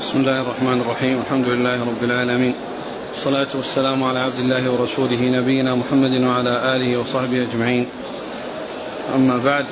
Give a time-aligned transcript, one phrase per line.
[0.00, 1.20] بسم الله الرحمن الرحيم.
[1.26, 2.54] الحمد لله رب العالمين.
[3.14, 7.86] والصلاة والسلام على عبد الله ورسوله نبينا محمد وعلى آله وصحبه أجمعين.
[9.14, 9.66] أما بعد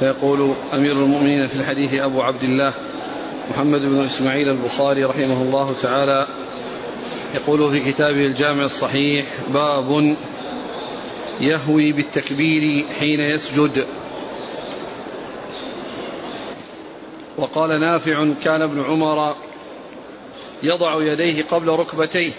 [0.00, 2.72] فيقول أمير المؤمنين في الحديث أبو عبد الله
[3.50, 6.26] محمد بن إسماعيل البخاري رحمه الله تعالى
[7.34, 10.16] يقول في كتابه الجامع الصحيح باب
[11.40, 13.86] يهوي بالتكبير حين يسجد.
[17.36, 19.34] وقال نافع كان ابن عمر
[20.62, 22.32] يضع يديه قبل ركبتيه.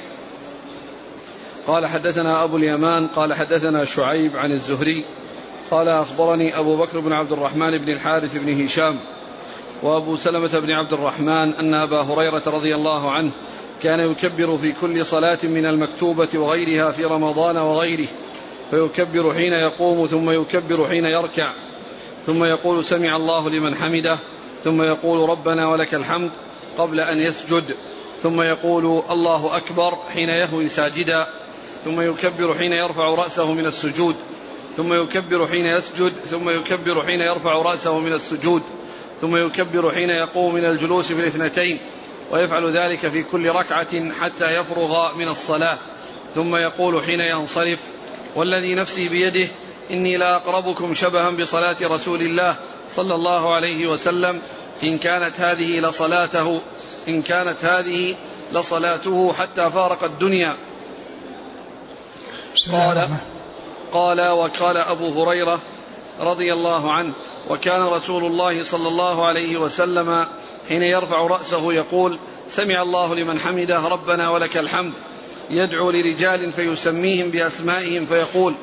[1.67, 5.05] قال حدثنا أبو اليمان قال حدثنا شعيب عن الزهري
[5.71, 8.99] قال أخبرني أبو بكر بن عبد الرحمن بن الحارث بن هشام
[9.83, 13.31] وأبو سلمة بن عبد الرحمن أن أبا هريرة رضي الله عنه
[13.83, 18.07] كان يكبر في كل صلاة من المكتوبة وغيرها في رمضان وغيره
[18.71, 21.51] فيكبر حين يقوم ثم يكبر حين يركع
[22.25, 24.17] ثم يقول سمع الله لمن حمده
[24.63, 26.31] ثم يقول ربنا ولك الحمد
[26.77, 27.75] قبل أن يسجد.
[28.23, 31.27] ثم يقول الله أكبر حين يهوي ساجدا.
[31.85, 34.15] ثم يكبر حين يرفع رأسه من السجود.
[34.77, 36.13] ثم يكبر حين يسجد.
[36.25, 38.61] ثم يكبر حين يرفع رأسه من السجود.
[39.21, 41.79] ثم يكبر حين يقوم من الجلوس في الاثنتين.
[42.31, 45.79] ويفعل ذلك في كل ركعة حتى يفرغ من الصلاة.
[46.35, 47.79] ثم يقول حين ينصرف
[48.35, 49.47] والذي نفسي بيده
[49.91, 52.57] إني لأقربكم شبها بصلاة رسول الله
[52.89, 54.41] صلى الله عليه وسلم
[54.83, 56.61] إن كانت هذه لصلاته
[57.07, 58.15] إن كانت هذه
[58.53, 60.55] لصلاته حتى فارق الدنيا.
[62.71, 63.07] قال
[63.93, 65.59] قال وقال أبو هريرة
[66.19, 67.13] رضي الله عنه
[67.49, 70.27] وكان رسول الله صلى الله عليه وسلم
[70.69, 74.93] حين يرفع رأسه يقول سمع الله لمن حمده ربنا ولك الحمد.
[75.49, 78.55] يدعو لرجال فيسميهم بأسمائهم فيقول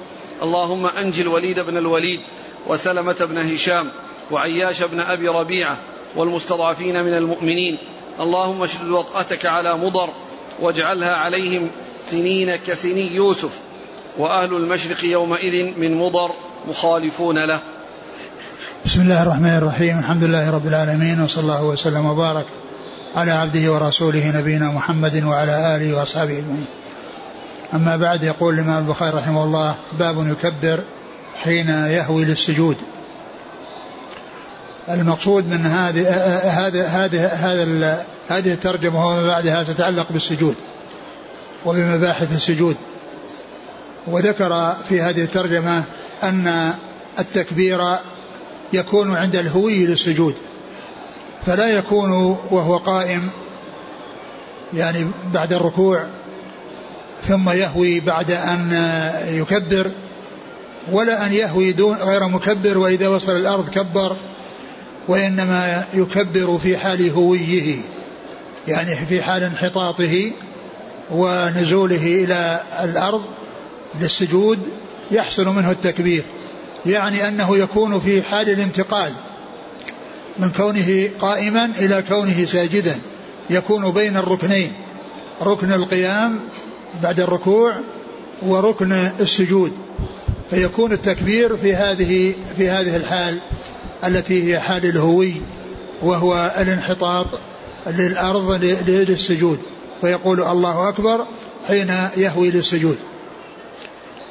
[0.43, 2.21] اللهم أنجي الوليد بن الوليد.
[2.66, 3.91] وسلمة بن هشام
[4.30, 5.77] وعياش بن أبي ربيعة
[6.16, 7.78] والمستضعفين من المؤمنين.
[8.20, 10.08] اللهم اشدد وطأتك على مضر
[10.61, 11.70] واجعلها عليهم
[12.11, 13.50] سنين كسني يوسف
[14.19, 16.30] وأهل المشرق يومئذ من مضر
[16.68, 17.61] مخالفون له.
[18.85, 19.98] بسم الله الرحمن الرحيم.
[19.98, 22.45] الحمد لله رب العالمين وصلى الله وسلم وبارك
[23.17, 26.67] على عبده ورسوله نبينا محمد وعلى آله وأصحابه أجمعين.
[27.74, 30.80] أما بعد يقول الإمام البخاري رحمه الله باب يكبر
[31.45, 32.77] حين يهوي للسجود.
[34.89, 36.08] المقصود من هذه
[36.67, 40.55] هذه هذه هذه هذه الترجمة وما بعدها تتعلق بالسجود
[41.67, 42.77] وبمباحث السجود.
[44.06, 45.83] وذكر في هذه الترجمة
[46.23, 46.74] أن
[47.18, 47.79] التكبير
[48.73, 50.34] يكون عند الهوي للسجود
[51.46, 52.12] فلا يكون
[52.50, 53.30] وهو قائم
[54.74, 56.05] يعني بعد الركوع
[57.23, 58.73] ثم يهوي بعد أن
[59.29, 59.90] يكبر.
[60.92, 64.17] ولا أن يهوي دون غير مكبر وإذا وصل الأرض كبر
[65.08, 67.77] وإنما يكبر في حال هويه
[68.68, 70.33] يعني في حال انحطاطه
[71.11, 73.23] ونزوله إلى الأرض
[74.01, 74.58] للسجود
[75.11, 76.24] يحصل منه التكبير.
[76.86, 79.12] يعني أنه يكون في حال الانتقال
[80.39, 82.98] من كونه قائما إلى كونه ساجدا
[83.51, 84.73] يكون بين الركنين
[85.42, 86.39] ركن القيام
[87.02, 87.74] بعد الركوع
[88.42, 89.73] وركن السجود.
[90.50, 93.38] فيكون التكبير في هذه في هذه الحال
[94.05, 95.34] التي هي حال الهوي
[96.02, 97.27] وهو الانحطاط
[97.86, 98.52] للأرض
[98.88, 99.58] للسجود.
[100.00, 101.27] فيقول الله أكبر
[101.68, 102.98] حين يهوي للسجود.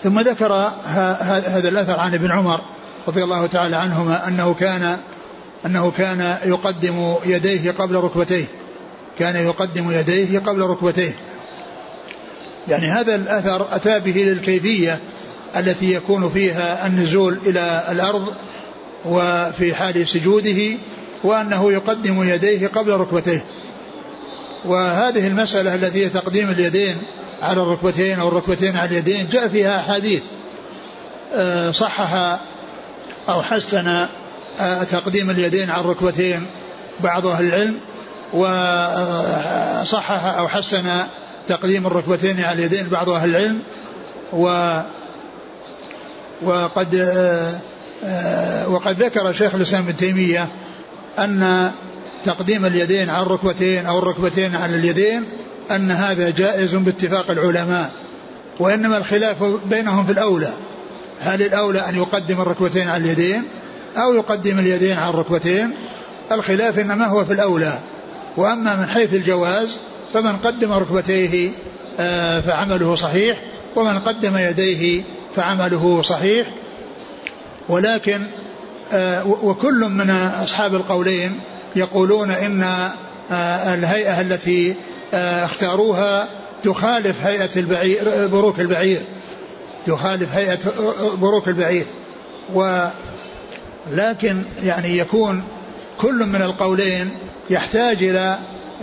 [0.03, 0.53] ثم ذكر
[0.83, 2.61] هذا الأثر عن ابن عمر
[3.07, 4.97] رضي الله تعالى عنهما أنه كان
[5.65, 8.45] أنه كان يقدم يديه قبل ركبتيه.
[9.19, 11.11] كان يقدم يديه قبل ركبتيه.
[12.67, 14.99] يعني هذا الأثر أتى به للكيفية
[15.57, 18.33] التي يكون فيها النزول إلى الأرض
[19.05, 20.77] وفي حال سجوده
[21.23, 23.43] وأنه يقدم يديه قبل ركبتيه.
[24.65, 26.97] وهذه المسألة التي هي تقديم اليدين
[27.41, 30.21] على الركبتين أو الركبتين على اليدين جاء فيها أحاديث
[31.33, 32.39] آه، صحها
[33.29, 33.87] أو حسن
[34.59, 36.45] آه، تقديم اليدين على الركبتين
[36.99, 37.79] بعض أهل العلم
[38.33, 41.03] وصحح أو حسن
[41.47, 43.59] تقديم الركبتين على اليدين بعض أهل العلم
[44.33, 44.47] و
[46.41, 46.95] وقد
[48.03, 50.47] آه، وقد ذكر شيخ الإسلام ابن تيمية
[51.19, 51.71] أن
[52.25, 55.23] تقديم اليدين على الركبتين أو الركبتين على اليدين
[55.71, 57.91] أن هذا جائز باتفاق العلماء
[58.59, 60.53] وإنما الخلاف بينهم في الأولى.
[61.21, 63.43] هل الأولى أن يقدم الركبتين على اليدين
[63.97, 65.71] أو يقدم اليدين على الركبتين؟
[66.31, 67.79] الخلاف إنما هو في الأولى.
[68.37, 69.77] وأما من حيث الجواز
[70.13, 71.49] فمن قدم ركبتيه
[71.99, 73.37] آه، فعمله صحيح
[73.75, 75.03] ومن قدم يديه
[75.35, 76.47] فعمله صحيح.
[77.69, 78.21] ولكن
[78.93, 80.09] آه، وكل من
[80.43, 81.39] أصحاب القولين
[81.75, 82.63] يقولون إن
[83.31, 84.75] آه، الهيئة التي
[85.13, 86.27] آه، اختاروها
[86.63, 89.01] تخالف هيئة البعير بروك البعير.
[89.85, 90.59] تخالف هيئة
[91.13, 91.85] بروك البعير.
[92.53, 95.43] ولكن يعني يكون
[95.97, 97.09] كل من القولين
[97.49, 98.37] يحتاج إلى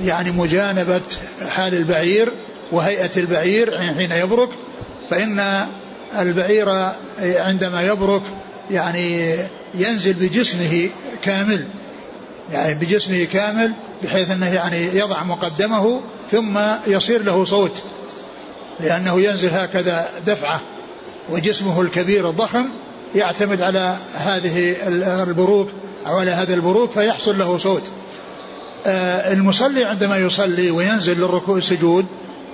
[0.05, 1.01] يعني مجانبة
[1.49, 2.33] حال البعير
[2.73, 4.49] وهيئة البعير حين يبرك
[5.11, 5.67] فإن
[6.19, 6.69] البعير
[7.19, 8.23] عندما يبرك
[8.71, 9.37] يعني
[9.75, 10.91] ينزل بجسمه
[11.23, 11.67] كامل
[12.53, 13.73] يعني بجسمه كامل
[14.03, 16.01] بحيث أنه يعني يضع مقدمه
[16.31, 17.83] ثم يصير له صوت
[18.81, 20.61] لأنه ينزل هكذا دفعة
[21.31, 22.69] وجسمه الكبير الضخم
[23.15, 24.77] يعتمد على هذه
[25.23, 25.69] البروك
[26.07, 27.83] أو على هذا البروك فيحصل له صوت.
[28.87, 32.07] آه، المصلي عندما يصلي وينزل للركوع السجود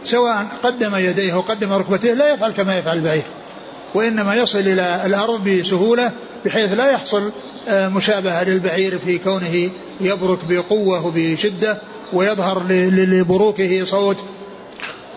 [0.04, 3.22] سواء قدم يديه وقدم ركبتيه لا يفعل كما يفعل البعير
[3.94, 6.12] وإنما يصل إلى الأرض بسهولة
[6.44, 7.32] بحيث لا يحصل
[7.68, 9.70] آه، مشابهة للبعير في كونه
[10.00, 11.78] يبرك بقوة وبشدة
[12.12, 12.62] ويظهر
[12.92, 14.16] لبروكه صوت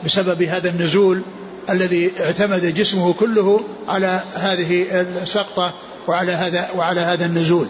[0.05, 1.21] بسبب هذا النزول
[1.69, 4.85] الذي اعتمد جسمه كله على هذه
[5.21, 5.73] السقطة
[6.07, 7.67] وعلى هذا وعلى هذا النزول.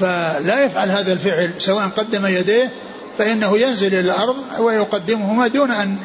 [0.00, 2.70] فلا يفعل هذا الفعل سواء قدم يديه
[3.18, 5.96] فإنه ينزل إلى الأرض ويقدمهما دون أن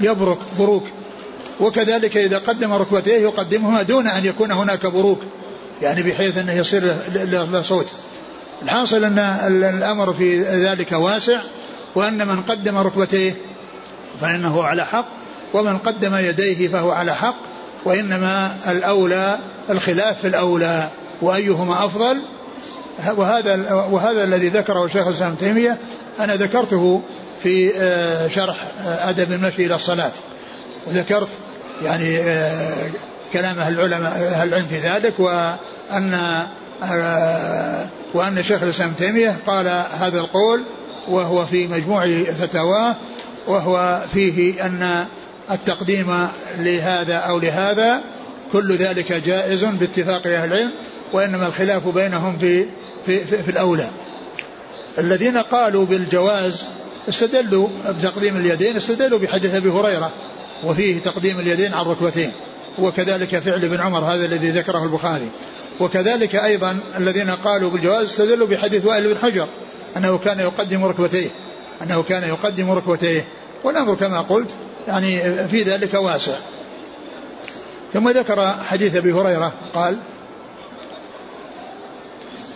[0.00, 0.84] يبرك بروك.
[1.60, 5.20] وكذلك إذا قدم ركبتيه يقدمهما دون أن يكون هناك بروك.
[5.82, 7.86] يعني بحيث أنه يصير له صوت.
[8.62, 9.18] الحاصل أن
[9.64, 11.42] الأمر في ذلك واسع
[11.94, 13.34] وأن من قدم ركبتيه
[14.20, 15.06] فإنه على حق
[15.54, 17.36] ومن قدم يديه فهو على حق
[17.84, 19.38] وإنما الأولى
[19.70, 20.88] الخلاف في الأولى
[21.22, 22.22] وأيهما أفضل؟
[23.16, 25.78] وهذا وهذا الذي ذكره شيخ الإسلام تيمية
[26.20, 27.02] أنا ذكرته
[27.42, 30.12] في آه، شرح آه، أدب المشي إلى الصلاة.
[30.86, 31.28] وذكرت
[31.84, 32.88] يعني آه،
[33.32, 36.18] كلام أهل العلماء أهل العلم في ذلك وأن
[38.14, 40.62] وأن شيخ الإسلام تيمية قال هذا القول
[41.08, 42.06] وهو في مجموع
[42.40, 42.94] فتاواه
[43.46, 45.06] وهو فيه أن
[45.50, 46.28] التقديم
[46.58, 48.00] لهذا أو لهذا
[48.52, 50.70] كل ذلك جائز باتفاق أهل العلم
[51.12, 52.66] وإنما الخلاف بينهم في
[53.06, 53.88] في, في, في الأولى.
[54.98, 56.66] الذين قالوا بالجواز
[57.08, 60.10] استدلوا بتقديم اليدين استدلوا بحديث أبي هريرة
[60.64, 62.32] وفيه تقديم اليدين على الركبتين
[62.78, 65.28] وكذلك فعل ابن عمر هذا الذي ذكره البخاري.
[65.80, 69.46] وكذلك أيضا الذين قالوا بالجواز استدلوا بحديث وائل بن حجر
[69.96, 71.28] أنه كان يقدم ركبتيه
[71.82, 73.24] أنه كان يقدم ركبتيه.
[73.64, 74.50] والأمر كما قلت
[74.88, 76.36] يعني في ذلك واسع.
[77.92, 79.96] ثم ذكر حديث أبي هريرة قال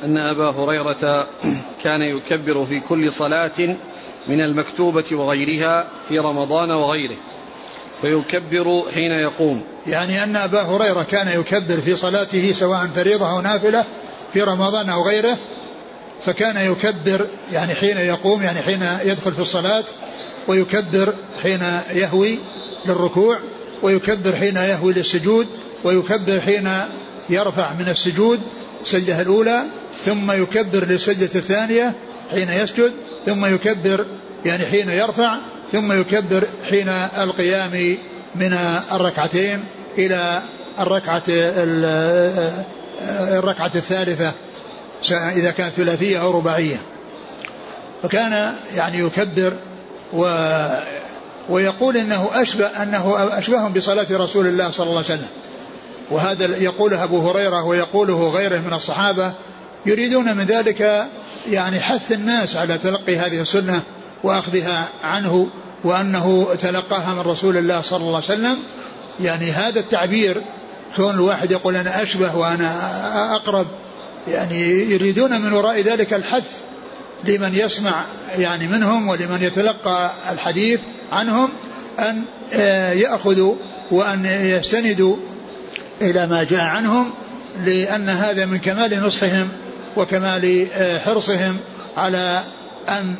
[0.05, 1.29] أن أبا هريرة
[1.85, 3.77] كان يكبر في كل صلاة
[4.29, 7.17] من المكتوبة وغيرها في رمضان وغيره.
[8.03, 9.63] فيكبر حين يقوم.
[9.87, 13.85] يعني أن أبا هريرة كان يكبر في صلاته سواء فريضة أو نافلة
[14.33, 15.39] في رمضان أو غيره
[16.27, 19.85] فكان يكبر يعني حين يقوم يعني حين يدخل في الصلاة
[20.49, 21.61] ويكبر حين
[21.93, 22.39] يهوي
[22.87, 23.39] للركوع
[23.83, 25.47] ويكبر حين يهوي للسجود
[25.85, 26.71] ويكبر حين
[27.31, 28.41] يرفع من السجود
[28.83, 29.63] السجدة الأولى
[30.05, 31.95] ثم يكبر للسجدة الثانية
[32.31, 32.93] حين يسجد
[33.29, 34.07] ثم يكبر
[34.45, 35.37] يعني حين يرفع
[35.73, 36.89] ثم يكبر حين
[37.19, 37.97] القيام
[38.35, 38.53] من
[38.93, 39.65] الركعتين
[39.99, 40.43] إلى
[40.81, 41.23] الركعة
[43.39, 44.33] الركعة الثالثة
[45.13, 46.83] إذا كانت ثلاثية أو رباعية.
[48.03, 49.53] فكان يعني يكبر
[50.13, 50.47] و
[51.49, 55.29] ويقول إنه أشبه أنه اشبه بصلاة رسول الله صلى الله عليه وسلم.
[56.11, 59.33] وهذا يقوله أبو هريرة ويقوله غيره من الصحابة
[59.89, 61.09] يريدون من ذلك
[61.51, 63.83] يعني حث الناس على تلقي هذه السنة
[64.23, 65.49] وأخذها عنه
[65.85, 68.59] وأنه تلقاها من رسول الله صلى الله عليه وسلم.
[69.21, 70.43] يعني هذا التعبير
[70.97, 72.75] كون الواحد يقول أنا أشبه وأنا
[73.35, 73.67] أقرب
[74.29, 74.61] يعني
[74.93, 76.51] يريدون من وراء ذلك الحث
[77.25, 78.05] لمن يسمع
[78.39, 80.81] يعني منهم ولمن يتلقى الحديث
[81.13, 81.51] عنهم
[81.99, 83.55] أن آه، يأخذوا
[83.91, 85.17] وأن يستندوا
[86.01, 87.11] إلى ما جاء عنهم
[87.65, 89.49] لأن هذا من كمال نصحهم
[89.99, 91.57] وكمال آه، حرصهم
[91.97, 92.43] على
[92.89, 93.15] أن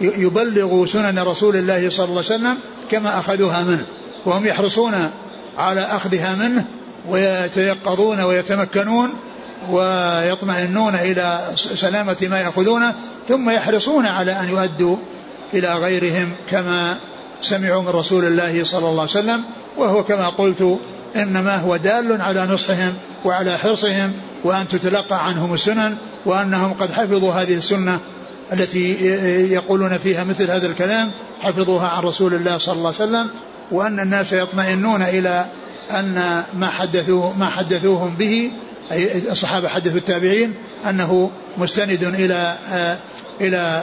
[0.00, 2.58] يبلغوا سنن رسول الله صلى الله عليه وسلم
[2.90, 3.84] كما أخذوها منه.
[4.26, 5.10] وهم يحرصون
[5.58, 6.64] على أخذها منه
[7.08, 9.10] ويتيقظون ويتمكنون
[9.70, 12.94] ويطمئنون إلى سلامة ما يأخذونه
[13.28, 14.96] ثم يحرصون على أن يؤدوا
[15.54, 16.96] إلى غيرهم كما
[17.42, 19.42] سمعوا من رسول الله صلى الله عليه وسلم.
[19.76, 20.78] وهو كما قلت
[21.16, 24.12] إنما هو دال على نصحهم وعلى حرصهم
[24.44, 27.98] وأن تتلقى عنهم السنن وأنهم قد حفظوا هذه السنة
[28.52, 28.92] التي
[29.52, 31.10] يقولون فيها مثل هذا الكلام
[31.40, 33.30] حفظوها عن رسول الله صلى الله عليه وسلم
[33.70, 35.46] وأن الناس يطمئنون إلى
[35.90, 38.50] أن ما حدثوا ما حدثوهم به
[38.92, 40.54] أي الصحابة حدثوا التابعين
[40.88, 42.56] أنه مستند إلى
[43.40, 43.82] إلى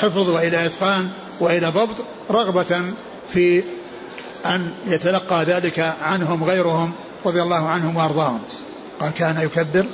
[0.00, 1.08] حفظ وإلى إتقان
[1.40, 1.96] وإلى ضبط
[2.30, 2.82] رغبة
[3.32, 3.62] في
[4.46, 6.92] أن يتلقى ذلك عنهم غيرهم
[7.26, 8.40] رضي الله عنهم وأرضاهم.
[9.02, 9.86] قال كان يكبر.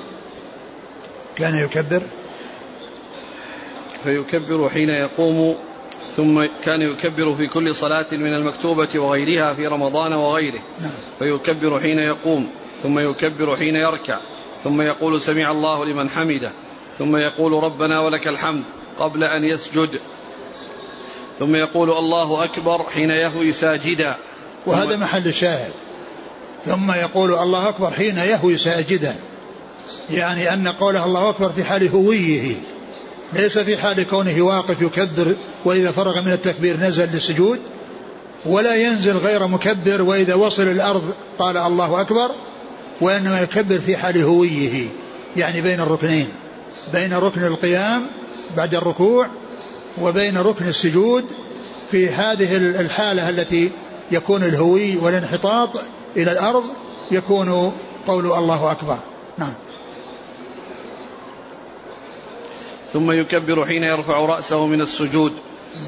[1.37, 2.03] كان يكبر.
[4.05, 5.57] فيكبر حين يقوم
[6.17, 10.59] ثم كان يكبر في كل صلاة من المكتوبة وغيرها في رمضان وغيره.
[10.81, 10.91] نعم.
[11.19, 12.51] فيكبر حين يقوم
[12.83, 14.19] ثم يكبر حين يركع
[14.65, 16.53] ثم يقول سمع الله لمن حمده
[16.99, 18.65] ثم يقول ربنا ولك الحمد
[18.99, 20.01] قبل أن يسجد
[21.39, 24.17] ثم يقول الله أكبر حين يهوي ساجدا.
[24.67, 25.73] وهذا محل الشاهد
[26.67, 29.15] ثم يقول الله أكبر حين يهوي ساجدا.
[30.11, 32.55] يعني أن قوله الله أكبر في حال هويه
[33.33, 37.59] ليس في حال كونه واقف يكبر وإذا فرغ من التكبير نزل للسجود
[38.47, 42.31] ولا ينزل غير مكبر وإذا وصل الأرض قال الله أكبر
[43.01, 44.87] وإنما يكبر في حال هويه
[45.37, 46.29] يعني بين الركنين
[46.93, 48.07] بين ركن القيام
[48.57, 49.27] بعد الركوع
[50.01, 51.25] وبين ركن السجود
[51.91, 53.71] في هذه الحالة التي
[54.11, 55.81] يكون الهوي والانحطاط
[56.17, 56.65] إلى الأرض
[57.11, 57.73] يكون
[58.07, 58.99] قول الله أكبر.
[59.39, 59.55] نعم.
[62.93, 65.33] ثم يكبر حين يرفع رأسه من السجود.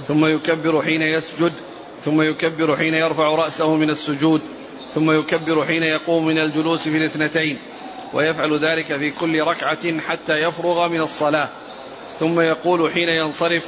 [0.08, 1.52] ثم يكبر حين يسجد.
[2.04, 4.40] ثم يكبر حين يرفع رأسه من السجود.
[4.94, 7.58] ثم يكبر حين يقوم من الجلوس في الاثنتين.
[8.12, 11.48] ويفعل ذلك في كل ركعة حتى يفرغ من الصلاة.
[12.18, 13.66] ثم يقول حين ينصرف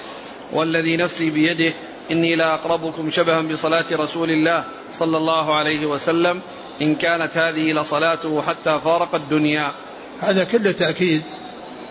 [0.53, 1.73] والذي نفسي بيده
[2.11, 4.65] إني لا أقربكم شبها بصلاة رسول الله
[4.99, 6.41] صلى الله عليه وسلم.
[6.83, 9.73] إن كانت هذه لصلاته حتى فارق الدنيا.
[10.21, 11.23] هذا كله تأكيد.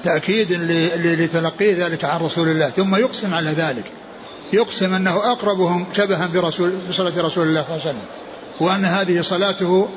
[0.03, 0.51] تأكيد
[0.96, 2.70] لتلقيه ذلك عن رسول الله.
[2.70, 3.86] ثم يقسم على ذلك.
[4.53, 8.06] يقسم أنه أقربهم شبها برسول بصلاة رسول الله صلى الله عليه وسلم.
[8.60, 9.89] وأن هذه صلاته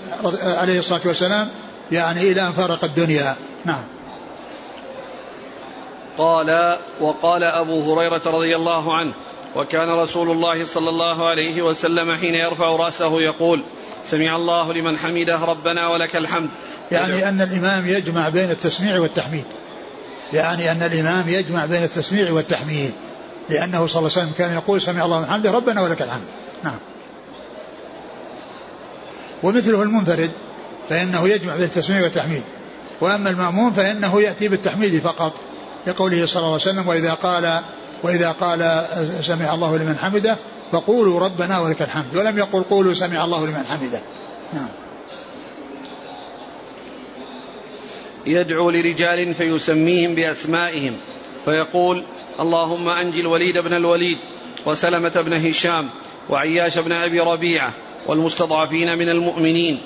[0.42, 1.49] عليه الصلاة والسلام
[1.92, 3.37] يعني إلى أن فارق الدنيا.
[3.64, 3.83] نعم.
[6.18, 9.12] قال وقال أبو هريرة رضي الله عنه
[9.56, 13.64] وكان رسول الله صلى الله عليه وسلم حين يرفع رأسه يقول
[14.04, 16.50] سمع الله لمن حمده ربنا ولك الحمد.
[16.92, 19.44] يعني أن الإمام يجمع بين التسميع والتحميد.
[20.33, 22.94] يعني أن الإمام يجمع بين التسميع والتحميد.
[23.50, 26.26] لأنه صلى الله عليه وسلم كان يقول سمع الله لمن حمده ربنا ولك الحمد.
[26.64, 26.78] نعم.
[29.42, 30.30] ومثله المنفرد
[30.88, 32.42] فإنه يجمع بين التسميع والتحميد.
[33.00, 35.33] وأما المأمون فإنه يأتي بالتحميد فقط.
[35.87, 37.61] لقوله صلى الله عليه وسلم وإذا قال
[38.03, 38.87] وإذا قال
[39.21, 40.37] سمع الله لمن حمده
[40.73, 42.17] فقولوا ربنا ولك الحمد.
[42.17, 44.00] ولم يقل قولوا سمع الله لمن حمده.
[44.53, 44.69] نعم.
[48.26, 50.97] يدعو لرجال فيسميهم بأسمائهم
[51.45, 52.05] فيقول
[52.41, 54.19] اللهم أنجي الوليد بن الوليد
[54.67, 55.91] وسلمة بن هشام
[56.29, 57.73] وعياش بن أبي ربيعة
[58.07, 59.81] والمستضعفين من المؤمنين.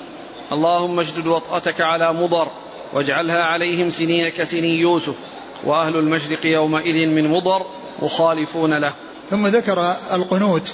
[0.51, 2.47] اللهم اشدد وطأتك على مضر
[2.93, 5.15] واجعلها عليهم سنين كسني يوسف
[5.63, 7.65] وأهل المشرق يومئذ من مضر
[8.01, 8.93] مخالفون له.
[9.29, 10.73] ثم ذكر القنوت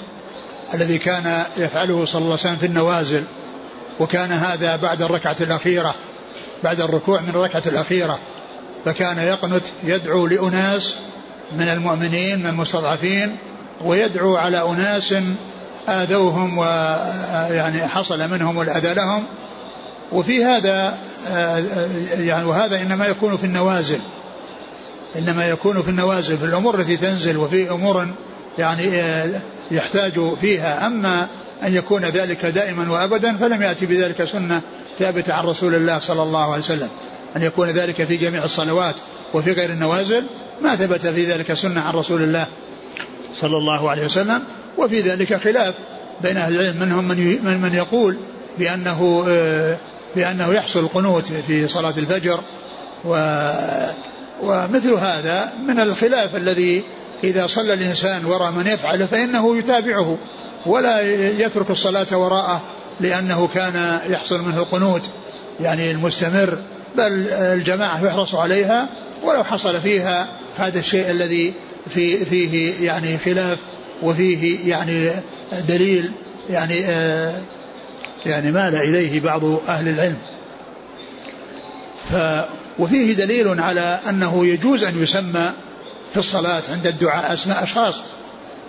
[0.74, 3.24] الذي كان يفعله صلى الله عليه وسلم في النوازل
[4.00, 5.94] وكان هذا بعد الركعة الأخيرة
[6.64, 8.18] بعد الركوع من الركعة الأخيرة
[8.84, 10.94] فكان يقنت يدعو لأناس
[11.58, 13.36] من المؤمنين من المستضعفين
[13.84, 15.14] ويدعو على أناس
[15.88, 19.24] آذوهم ويعني حصل منهم الأذى لهم.
[20.12, 20.98] وفي هذا
[22.12, 24.00] يعني وهذا إنما يكون في النوازل.
[25.18, 28.06] إنما يكون في النوازل في الأمور التي تنزل وفي أمور
[28.58, 29.02] يعني
[29.70, 30.86] يحتاج فيها.
[30.86, 31.26] أما
[31.62, 34.60] أن يكون ذلك دائما وأبدا فلم يأتي بذلك سنة
[34.98, 36.88] ثابتة عن رسول الله صلى الله عليه وسلم.
[37.36, 38.94] أن يكون ذلك في جميع الصلوات
[39.34, 40.24] وفي غير النوازل
[40.62, 42.46] ما ثبت في ذلك سنة عن رسول الله
[43.40, 44.42] صلى الله عليه وسلم.
[44.78, 45.74] وفي ذلك خلاف
[46.22, 48.16] بين أهل العلم منهم من, من يقول
[48.58, 49.76] بأنه آه،
[50.16, 52.40] بأنه يحصل القنوت في صلاة الفجر
[53.04, 53.14] و
[54.46, 56.82] ومثل هذا من الخلاف الذي
[57.24, 60.18] إذا صلى الإنسان وراء من يفعل فإنه يتابعه
[60.66, 61.00] ولا
[61.30, 62.62] يترك الصلاة وراءه
[63.00, 65.10] لأنه كان يحصل منه القنوت
[65.60, 66.58] يعني المستمر
[66.96, 68.88] بل الجماعة يحرص عليها
[69.22, 71.52] ولو حصل فيها هذا الشيء الذي
[71.88, 73.58] في فيه يعني خلاف
[74.02, 75.10] وفيه يعني
[75.68, 76.12] دليل
[76.50, 77.34] يعني آه
[78.26, 80.18] يعني مال إليه بعض أهل العلم.
[82.10, 82.14] ف
[82.78, 85.52] وفيه دليل على أنه يجوز أن يسمى
[86.12, 87.94] في الصلاة عند الدعاء أسماء أشخاص.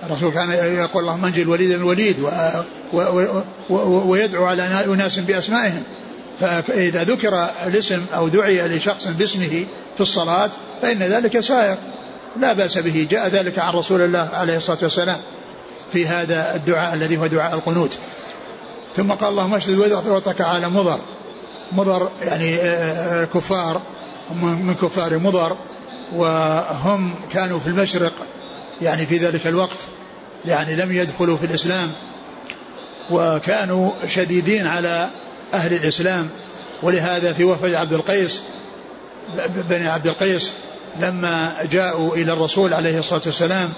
[0.03, 2.29] الرسول كان يقول اللهم انجي الوليد الوليد و
[3.69, 5.83] و ويدعو على أناس بأسمائهم.
[6.39, 10.49] فإذا ذكر الاسم أو دعي لشخص باسمه في الصلاة
[10.81, 11.77] فإن ذلك سائر
[12.39, 13.07] لا بأس به.
[13.11, 15.17] جاء ذلك عن رسول الله عليه الصلاة والسلام
[15.91, 17.97] في هذا الدعاء الذي هو دعاء القنوت.
[18.95, 20.99] ثم قال اللهم اشهد وطك على مضر.
[21.71, 23.25] مضر يعني آه،
[24.29, 25.57] كفار من كفار مضر
[26.15, 28.13] وهم كانوا في المشرق
[28.81, 29.77] يعني في ذلك الوقت
[30.45, 31.91] يعني لم يدخلوا في الإسلام
[33.11, 35.09] وكانوا شديدين على
[35.53, 36.29] أهل الإسلام.
[36.83, 38.41] ولهذا في وفد عبد القيس
[39.69, 40.51] بني عبد القيس
[41.01, 43.73] لما جاءوا إلى الرسول عليه الصلاة والسلام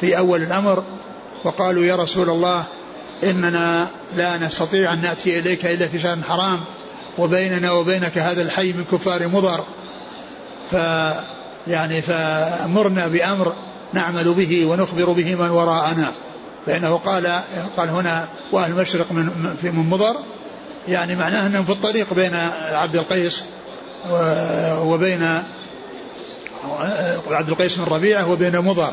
[0.00, 0.84] في أول الأمر
[1.44, 2.64] وقالوا يا رسول الله
[3.24, 6.60] إننا لا نستطيع أن نأتي إليك إلا في شهر حرام
[7.18, 9.64] وبيننا وبينك هذا الحي من كفار مضر.
[10.70, 10.74] ف
[11.66, 13.52] يعني فمرنا بأمر
[13.92, 16.12] نعمل به ونخبر به من وراءنا.
[16.66, 17.40] فإنه قال
[17.76, 20.16] قال هنا وأهل المشرق من في من مضر
[20.88, 22.34] يعني معناه أنهم في الطريق بين
[22.72, 23.44] عبد القيس
[24.80, 25.42] وبين
[27.30, 28.92] عبد القيس بن ربيعة وبين مضر.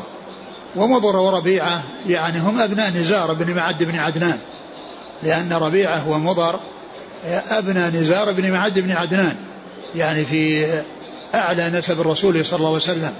[0.76, 4.38] ومضر وربيعة يعني هم أبناء نزار بن معد بن عدنان.
[5.22, 6.60] لأن ربيعة ومضر
[7.50, 9.36] أبناء نزار بن معد بن عدنان.
[9.94, 10.66] يعني في
[11.34, 13.12] أعلى نسب الرسول صلى الله عليه وسلم.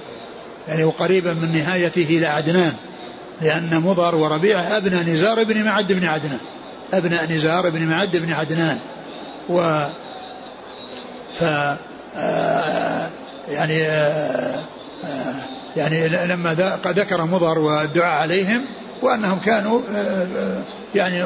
[0.67, 2.73] يعني وقريبا من نهايته إلى عدنان
[3.41, 6.39] لأن مضر وربيعة أبناء نزار بن معد بن عدنان.
[6.93, 8.79] أبناء نزار بن معد بن عدنان.
[9.49, 9.85] و
[11.39, 11.43] ف
[12.15, 13.09] آه،
[13.51, 14.55] يعني آه،
[15.05, 15.35] آه،
[15.77, 16.53] يعني لما
[16.85, 18.65] ذكر مضر والدعاء عليهم
[19.01, 19.81] وأنهم كانوا
[20.95, 21.23] يعني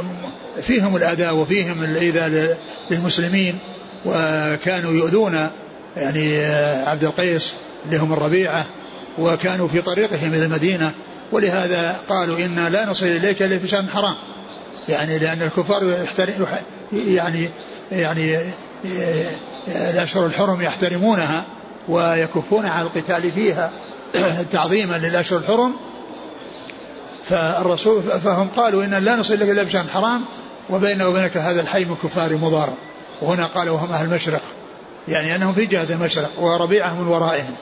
[0.62, 2.58] فيهم الأذى وفيهم الإيذاء
[2.92, 3.60] للمسلمين
[4.06, 5.50] وكانوا يؤذون
[5.98, 6.46] يعني
[6.86, 7.54] عبد القيس
[7.86, 8.66] اللي هم الربيعة
[9.18, 10.92] وكانوا في طريقهم إلى المدينة.
[11.32, 14.16] ولهذا قالوا إنا لا نصل إليك إلا في شهر حرام.
[14.90, 16.06] يعني لأن الكفار
[16.94, 17.50] يعني
[17.92, 18.40] يعني
[19.68, 21.44] الأشهر الحرم يحترمونها
[21.90, 23.72] ويكفون عن القتال فيها
[24.52, 25.74] تعظيما للأشهر الحرم.
[27.24, 30.22] فالرسول فهم قالوا إن لا نصل لك إلا بشهر حرام.
[30.70, 32.74] وبيننا وبينك هذا الحي من كفار مضار.
[33.22, 34.42] وهنا قالوا وهم أهل المشرق
[35.08, 37.56] يعني أنهم في جهة المشرق وربيعة من ورائهم.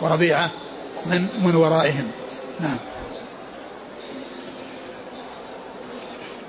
[0.00, 0.50] وربيعة
[1.06, 2.10] من من ورائهم.
[2.60, 2.76] نعم.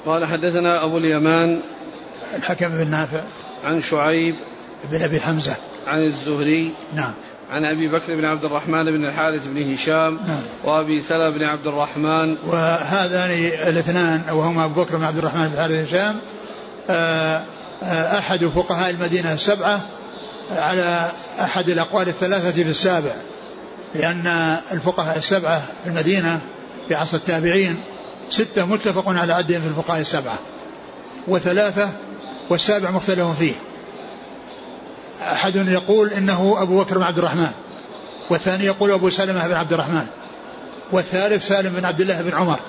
[0.06, 1.60] قال حدثنا أبو اليمان
[2.36, 3.24] الحكم بن نافع.
[3.66, 4.36] عن شعيب
[4.92, 5.56] بن أبي حمزة.
[5.88, 7.14] عن الزهري نعم.
[7.52, 10.42] عن أبي بكر بن عبد الرحمن بن الحارث بن هشام نعم.
[10.64, 12.38] وأبي سلمة بن عبد الرحمن.
[12.48, 13.32] وهذان
[13.68, 16.20] الاثنان وهما أبو بكر بن عبد الرحمن بن الحارث بن هشام
[16.90, 17.44] آه،
[17.84, 19.82] آه، أحد فقهاء المدينة السبعة
[20.56, 21.12] على
[21.42, 23.16] أحد الأقوال الثلاثة في السابع
[23.96, 24.28] لأن
[24.72, 26.40] الفقهاء السبعة في المدينة
[26.88, 27.80] في عصر التابعين
[28.30, 30.40] ستة متفق على عدهم في الفقهاء السبعة
[31.28, 31.90] وثلاثة
[32.50, 33.54] والسابع مختلف فيه.
[35.22, 37.52] أحد يقول إنه أبو بكر بن عبد الرحمن
[38.30, 40.08] والثاني يقول أبو سلمة بن عبد الرحمن
[40.92, 42.60] والثالث سالم بن عبد الله بن عمر.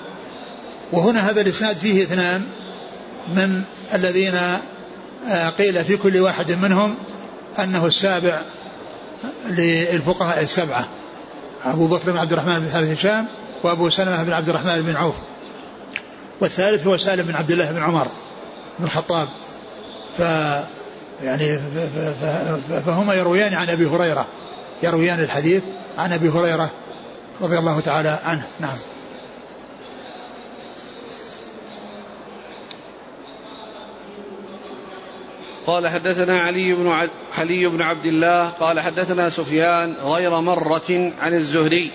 [0.91, 2.47] وهنا هذا الإسناد فيه اثنان
[3.35, 4.35] من الذين
[5.29, 6.95] آه، قيل في كل واحد منهم
[7.59, 8.41] أنه السابع
[9.45, 10.87] للفقهاء السبعة
[11.65, 13.27] أبو بكر بن عبد الرحمن بن حارث هشام
[13.63, 15.15] وأبو سلمة بن عبد الرحمن بن عوف
[16.41, 18.07] والثالث هو سالم بن عبد الله بن عمر
[18.79, 19.27] بن الخطاب.
[20.17, 20.19] ف
[21.23, 21.59] يعني
[22.85, 24.25] فهما يرويان عن أبي هريرة
[24.83, 25.63] يرويان الحديث
[25.97, 26.69] عن أبي هريرة
[27.41, 28.43] رضي الله تعالى عنه.
[28.59, 28.77] نعم.
[35.67, 41.91] قال حدثنا علي بن علي بن عبد الله قال حدثنا سفيان غير مرة عن الزهري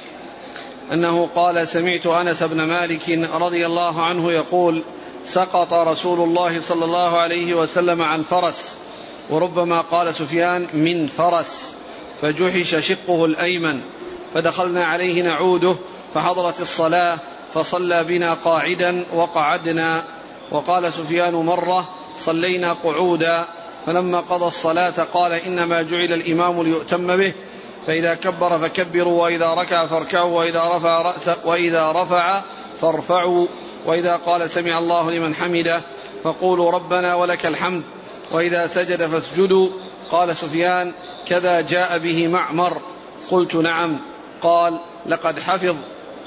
[0.93, 4.83] أنه قال سمعت أنس بن مالك رضي الله عنه يقول
[5.25, 8.75] سقط رسول الله صلى الله عليه وسلم عن فرس
[9.31, 11.75] وربما قال سفيان من فرس
[12.23, 13.81] فجحش شقه الأيمن
[14.35, 15.77] فدخلنا عليه نعوده
[16.15, 17.19] فحضرت الصلاة
[17.55, 20.05] فصلى بنا قاعدا وقعدنا
[20.51, 23.49] وقال سفيان مرة صلينا قعودا
[23.87, 27.33] فلما قضى الصلاة قال إنما جعل الإمام ليؤتم به
[27.87, 32.43] فإذا كبر فكبروا وإذا ركع فاركعوا وإذا رفع راسه وإذا رفع
[32.81, 33.47] فارفعوا
[33.87, 35.83] وإذا قال سمع الله لمن حمده
[36.23, 37.83] فقولوا ربنا ولك الحمد
[38.33, 39.69] وإذا سجد فاسجدوا
[40.11, 40.93] قال سفيان
[41.27, 42.81] كذا جاء به معمر
[43.31, 44.01] قلت نعم
[44.43, 45.77] قال لقد حفظ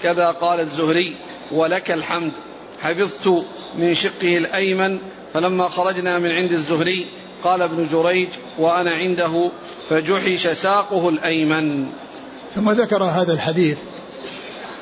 [0.03, 1.15] كذا قال الزهري
[1.51, 2.31] ولك الحمد
[2.81, 3.45] حفظت
[3.77, 4.99] من شقه الأيمن
[5.33, 7.07] فلما خرجنا من عند الزهري
[7.43, 9.51] قال ابن جريج وأنا عنده
[9.89, 11.87] فجحش ساقه الأيمن.
[12.55, 13.77] ثم ذكر هذا الحديث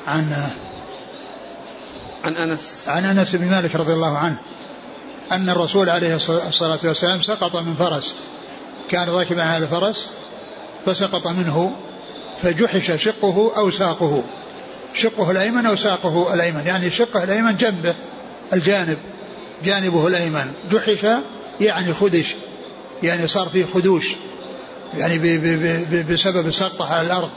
[0.06, 0.50] عن
[2.24, 2.82] عن أنس.
[2.86, 4.36] عن أنس بن مالك رضي الله عنه
[5.32, 8.16] أن الرسول عليه الصلاة والسلام سقط من فرس.
[8.90, 10.10] كان راكبا على الفرس
[10.86, 11.76] فسقط منه
[12.42, 14.22] فجحش شقه أو ساقه.
[14.94, 17.94] شقه الأيمن أو ساقه الأيمن يعني شقه الأيمن جنبه
[18.52, 18.98] الجانب.
[19.64, 20.52] جانبه الأيمن.
[20.72, 21.06] جحش
[21.60, 22.34] يعني خدش
[23.02, 24.06] يعني صار فيه خدوش
[24.98, 25.38] يعني
[26.02, 27.30] بسبب السقطة على الأرض.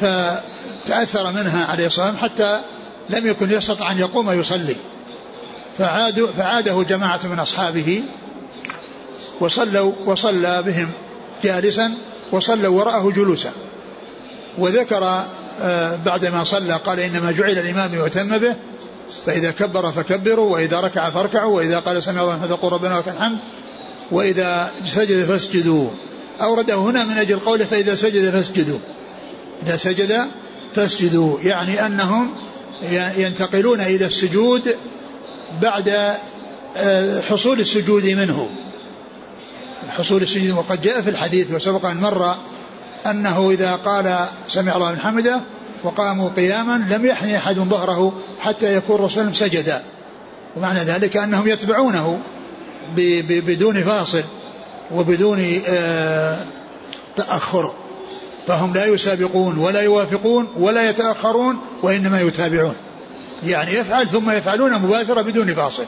[0.00, 2.60] فتأثر منها عليه الصلاة والسلام حتى
[3.10, 4.76] لم يكن يستطيع أن يقوم يصلي
[5.78, 8.02] فعاد فعاده جماعة من أصحابه
[9.40, 10.88] وصلوا وصلى بهم
[11.44, 11.94] جالسا
[12.32, 13.52] وصلوا وراءه جلوسا.
[14.58, 15.24] وذكر
[15.62, 18.54] آه، بعدما صلى قال إنما جعل الإمام يؤتم به
[19.26, 23.38] فإذا كبر فكبروا وإذا ركع فاركعوا وإذا قال سمع الله فقل ربنا لك الحمد
[24.10, 25.88] وإذا سجد فاسجدوا.
[26.40, 28.78] أورده هنا من أجل قوله فإذا سجد فاسجدوا.
[29.66, 30.26] إذا سجد
[30.74, 32.30] فاسجدوا يعني أنهم
[33.16, 34.76] ينتقلون إلى السجود
[35.62, 36.14] بعد
[36.76, 38.48] آه، حصول السجود منه.
[39.98, 42.36] حصول السجود وقد جاء في الحديث وسبق أن مر
[43.06, 45.40] أنه إذا قال سمع الله من حمده
[45.82, 49.82] وقاموا قياما لم يحني أحد ظهره حتى يكون الرسول سجدا.
[50.56, 52.18] ومعنى ذلك أنهم يتبعونه
[53.28, 54.24] بدون فاصل
[54.94, 56.36] وبدون آه،
[57.16, 57.72] تأخر.
[58.46, 62.74] فهم لا يسابقون ولا يوافقون ولا يتأخرون وإنما يتابعون.
[63.46, 65.84] يعني يفعل ثم يفعلون مباشرة بدون فاصل.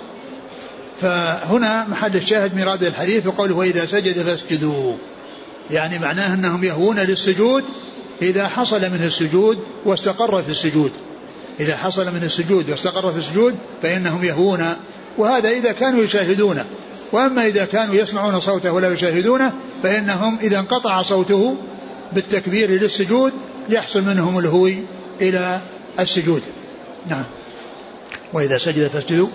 [1.00, 4.92] فهنا محل الشاهد من راد الحديث وقوله وإذا سجد فاسجدوا.
[5.70, 7.64] يعني معناه أنهم يهوون للسجود
[8.22, 10.92] إذا حصل منه السجود واستقر في السجود.
[11.60, 14.76] إذا حصل من السجود واستقر في السجود فإنهم يهوون.
[15.18, 16.64] وهذا إذا كانوا يشاهدونه
[17.12, 19.52] وأما إذا كانوا يسمعون صوته ولا يشاهدونه
[19.82, 21.56] فإنهم إذا انقطع صوته
[22.12, 23.32] بالتكبير للسجود
[23.68, 24.78] يحصل منهم الهوي
[25.20, 25.60] إلى
[26.00, 26.42] السجود.
[27.08, 27.24] نعم.
[28.32, 29.28] وإذا سجد فاسجدوا.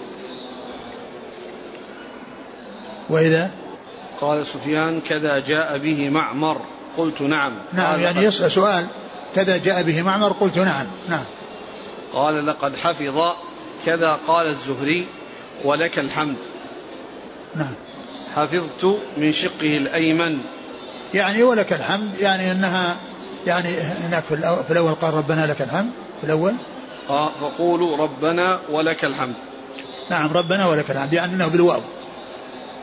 [3.10, 3.52] وإذا
[4.22, 6.62] قال سفيان كذا جاء به معمر.
[6.98, 7.54] قلت نعم.
[7.74, 8.88] نعم يعني يسأل سؤال
[9.36, 11.24] كذا جاء به معمر قلت نعم نعم.
[12.14, 13.34] قال لقد حفظ
[13.86, 15.08] كذا قال الزهري
[15.64, 16.36] ولك الحمد.
[17.56, 17.74] نعم.
[18.36, 20.38] حفظت من شقه الأيمن.
[21.14, 22.98] يعني ولك الحمد يعني أنها
[23.48, 26.54] يعني هناك في الأول قال ربنا لك الحمد في الأول؟
[27.42, 29.36] فقولوا ربنا ولك الحمد.
[30.10, 31.82] نعم ربنا ولك الحمد يعني أنه بالواو.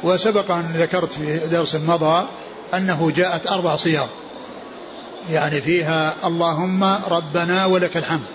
[0.03, 2.27] وسبق أن ذكرت في درس مضى
[2.75, 4.07] أنه جاءت أربع صيغ
[5.31, 8.27] يعني فيها اللهم ربنا ولك الحمد.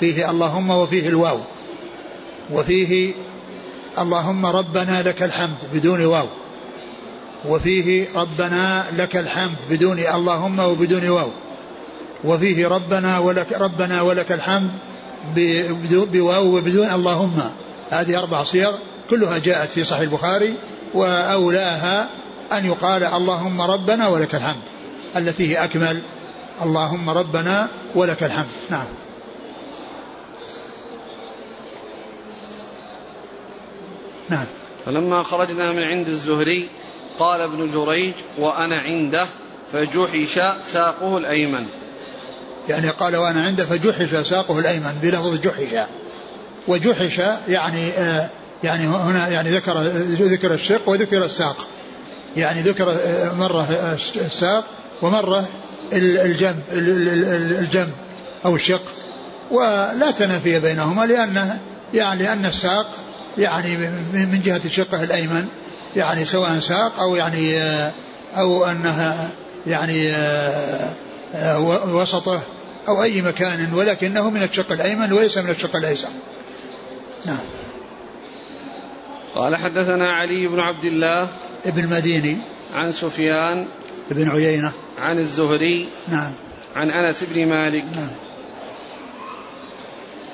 [0.00, 1.38] فيه اللهم وفيه الواو.
[2.52, 3.12] وفيه
[3.98, 6.26] اللهم ربنا لك الحمد بدون واو.
[7.48, 11.28] وفيه ربنا لك الحمد بدون اللهم وبدون واو.
[12.24, 14.70] وفيه ربنا ولك ربنا ولك الحمد
[15.92, 17.40] بواو وبدون اللهم.
[17.90, 18.74] هذه أربع صيغ
[19.10, 20.54] كلها جاءت في صحيح البخاري
[20.94, 22.08] وأولاها
[22.58, 24.62] أن يقال اللهم ربنا ولك الحمد
[25.16, 26.02] التي هي أكمل.
[26.62, 28.46] اللهم ربنا ولك الحمد.
[28.70, 28.86] نعم.
[34.28, 34.46] نعم.
[34.86, 36.68] فلما خرجنا من عند الزهري
[37.18, 39.26] قال ابن جريج وأنا عنده
[39.72, 40.40] فجحش
[40.72, 41.66] ساقه الأيمن.
[42.68, 45.86] يعني قال وأنا عنده فجحش ساقه الأيمن بلفظ جحش.
[46.68, 48.30] وجحش يعني آه
[48.64, 51.68] يعني هنا يعني ذكر ذكر الشق وذكر الساق.
[52.36, 54.64] يعني ذكر آه، مرة الساق
[55.02, 55.48] ومرة
[55.92, 57.92] الجنب الجنب
[58.44, 58.82] أو الشق.
[59.50, 61.58] ولا تنافي بينهما لأن
[61.94, 62.90] يعني لأن الساق
[63.38, 63.76] يعني
[64.12, 65.48] من جهة الشقة الأيمن.
[65.96, 67.92] يعني سواء ساق أو يعني آه،
[68.36, 69.30] أو أنها
[69.66, 71.60] يعني آه،
[71.94, 72.40] وسطه
[72.88, 76.08] أو أي مكان ولكنه من الشق الأيمن وليس من الشق الأيسر.
[77.26, 77.61] نعم.
[79.34, 81.28] قال حدثنا علي بن عبد الله
[81.66, 82.36] ابن مديني
[82.74, 83.68] عن سفيان
[84.10, 84.72] بن عيينة.
[84.98, 86.32] عن الزهري نعم.
[86.76, 87.84] عن أنس بن مالك.
[87.96, 88.10] نعم.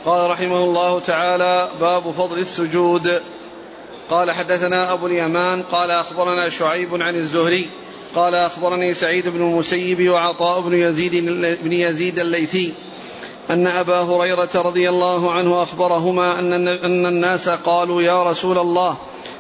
[0.05, 3.21] قال رحمه الله تعالى باب فضل السجود.
[4.11, 7.69] قال حدثنا أبو اليمان قال أخبرنا شعيب عن الزهري
[8.15, 11.13] قال أخبرني سعيد بن المسيب وعطاء بن يزيد
[11.63, 12.75] بن يزيد الليثي.
[13.51, 18.97] أن أبا هريرة رضي الله عنه أخبرهما أن أن الناس قالوا يا رسول الله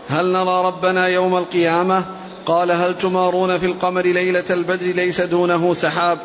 [0.08, 2.04] هل نرى ربنا يوم القيامة؟
[2.46, 6.18] قال هل تمارون في القمر ليلة البدر ليس دونه سحاب؟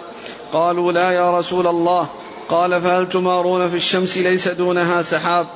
[0.54, 2.08] قالوا لا يا رسول الله
[2.50, 5.48] قال فهل تمارون في الشمس ليس دونها سحاب؟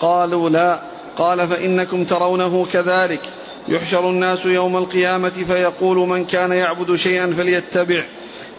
[0.00, 0.80] قالوا لا
[1.16, 3.20] قال فإنكم ترونه كذلك
[3.68, 8.04] يحشر الناس يوم القيامة فيقول من كان يعبد شيئا فليتبع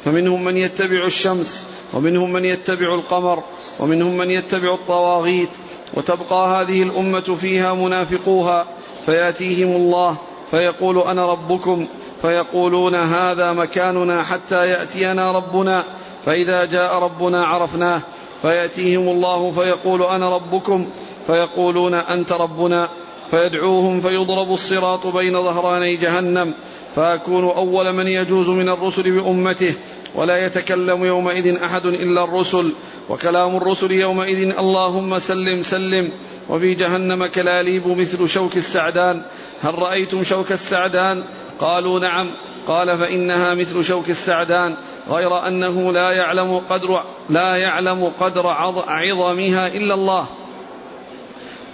[0.05, 3.43] فمنهم من يتبع الشمس ومنهم من يتبع القمر
[3.79, 5.49] ومنهم من يتبع الطواغيت
[5.93, 8.65] وتبقى هذه الأمة فيها منافقوها
[9.05, 10.17] فيأتيهم الله
[10.51, 11.87] فيقول أنا ربكم
[12.21, 15.83] فيقولون هذا مكاننا حتى يأتينا ربنا
[16.25, 18.01] فإذا جاء ربنا عرفناه
[18.41, 20.87] فيأتيهم الله فيقول أنا ربكم
[21.27, 22.89] فيقولون أنت ربنا
[23.31, 26.53] فيدعوهم فيضرب الصراط بين ظهراني جهنم
[26.95, 29.73] فأكون أول من يجوز من الرسل بأمته
[30.15, 32.73] ولا يتكلم يومئذ أحد إلا الرسل
[33.09, 36.11] وكلام الرسل يومئذ اللهم سلم سلم.
[36.49, 39.21] وفي جهنم كلاليب مثل شوك السعدان.
[39.61, 41.23] هل رأيتم شوك السعدان؟
[41.59, 42.29] قالوا نعم.
[42.67, 44.75] قال فإنها مثل شوك السعدان
[45.09, 48.47] غير أنه لا يعلم قدر لا يعلم قدر
[48.87, 50.25] عظمها إلا الله.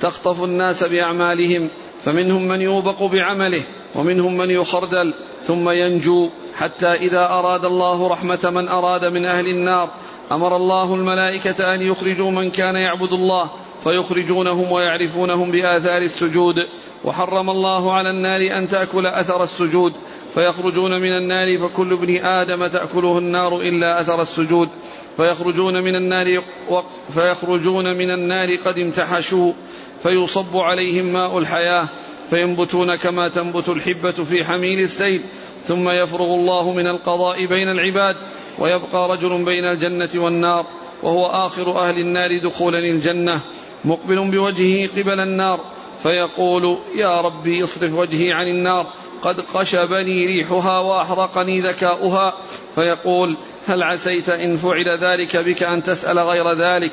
[0.02, 1.70] تخطف الناس بأعمالهم.
[2.06, 3.64] فمنهم من يوبق بعمله
[3.96, 9.90] ومنهم من يخردل ثم ينجو حتى إذا أراد الله رحمة من أراد من أهل النار.
[10.32, 13.52] أمر الله الملائكة أن يخرجوا من كان يعبد الله
[13.84, 16.56] فيخرجونهم ويعرفونهم بآثار السجود.
[17.04, 19.94] وحرم الله على النار أن تأكل أثر السجود
[20.34, 24.70] فيخرجون من النار فكل ابن آدم تأكله النار إلا أثر السجود.
[25.18, 26.44] فيخرجون من النار
[27.10, 29.54] فيخرجون من النار قد امتحشوا.
[30.04, 31.88] فيصب عليهم ماء الحياة
[32.30, 35.22] فينبتون كما تنبت الحبة في حميل السيل
[35.64, 38.16] ثم يفرغ الله من القضاء بين العباد
[38.60, 40.66] ويبقى رجل بين الجنة والنار
[41.04, 43.42] وهو آخر أهل النار دخولا الجنة
[43.86, 45.60] مقبل بوجهه قبل النار
[46.04, 48.86] فيقول يا ربي اصرف وجهي عن النار
[49.22, 52.34] قد قشبني ريحها وأحرقني ذكاؤها
[52.76, 53.36] فيقول
[53.66, 56.92] هل عسيت إن فعل ذلك بك أن تسأل غير ذلك؟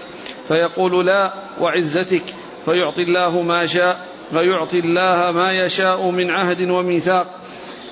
[0.49, 2.23] فيقول لا وعزتك
[2.67, 7.27] فيعطي الله ما شاء فيعطي الله ما يشاء من عهد وميثاق.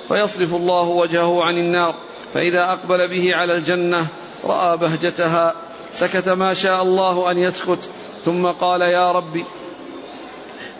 [0.08, 1.94] فيصرف الله وجهه عن النار.
[2.34, 4.06] فإذا أقبل به على الجنة
[4.44, 5.54] رأى بهجتها.
[5.92, 7.78] سكت ما شاء الله أن يسكت.
[8.24, 9.44] ثم قال يا ربي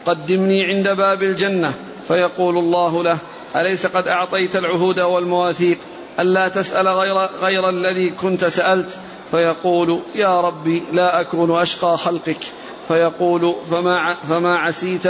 [0.07, 1.75] قدمني عند باب الجنة.
[2.09, 3.19] فيقول الله له
[3.57, 5.79] أليس قد أعطيت العهود والمواثيق؟
[6.21, 8.99] ألا تسأل غير, غير الذي كنت سألت؟
[9.31, 12.41] فيقول يا ربي لا أكون أشقى خلقك.
[12.89, 15.07] فيقول فما, فما عسيت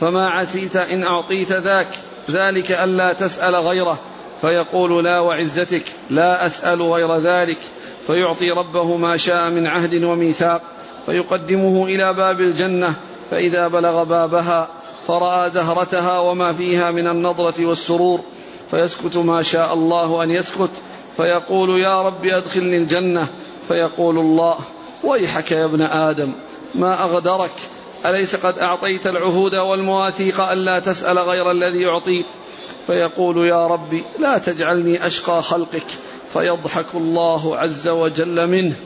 [0.00, 1.88] فما عسيت إن أعطيت ذاك
[2.30, 4.00] ذلك ألا تسأل غيره.
[4.40, 7.58] فيقول لا وعزتك لا أسأل غير ذلك.
[8.06, 10.62] فيعطي ربه ما شاء من عهد وميثاق.
[11.06, 12.96] فيقدمه إلى باب الجنة.
[13.30, 14.68] فإذا بلغ بابها
[15.06, 18.20] فرأى زهرتها وما فيها من النضرة والسرور.
[18.70, 20.70] فيسكت ما شاء الله أن يسكت.
[21.16, 23.28] فيقول يا رب أدخلني الجنة.
[23.68, 24.56] فيقول الله
[25.04, 26.34] ويحك يا ابن آدم.
[26.74, 27.52] ما أغدرك.
[28.06, 32.26] أليس قد أعطيت العهود والمواثيق ألا تسأل غير الذي اعطيت
[32.86, 35.86] فيقول يا ربي لا تجعلني أشقى خلقك.
[36.32, 38.76] فيضحك الله عز وجل منه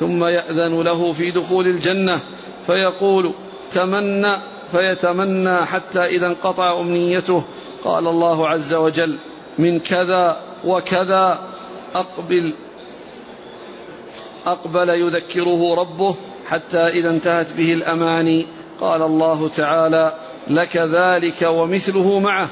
[0.00, 2.20] ثم يأذن له في دخول الجنة.
[2.66, 3.34] فيقول
[3.72, 4.36] تمنى
[4.72, 7.44] فيتمنى حتى إذا انقطع أمنيته.
[7.84, 9.18] قال الله عز وجل
[9.58, 11.38] من كذا وكذا
[11.94, 12.54] أقبل
[14.46, 16.16] أقبل يذكره ربه.
[16.50, 18.46] حتى إذا انتهت به الأماني
[18.80, 20.14] قال الله تعالى
[20.48, 22.50] لك ذلك ومثله معه.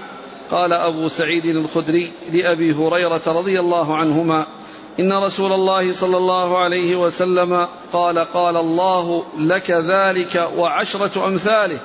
[0.51, 4.47] قال أبو سعيد الخدري لأبي هريرة رضي الله عنهما
[5.01, 11.79] إن رسول الله صلى الله عليه وسلم قال قال الله لك ذلك وعشرة أمثاله.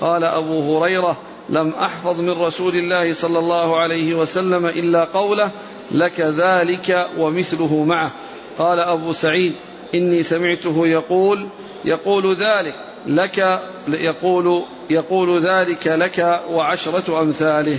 [0.00, 1.16] قال أبو هريرة
[1.48, 5.50] لم أحفظ من رسول الله صلى الله عليه وسلم إلا قوله
[5.92, 8.12] لك ذلك ومثله معه.
[8.58, 9.54] قال أبو سعيد
[9.94, 11.48] إني سمعته يقول
[11.84, 12.74] يقول ذلك
[13.06, 17.78] لك يقول يقول ذلك لك وعشرة أمثاله.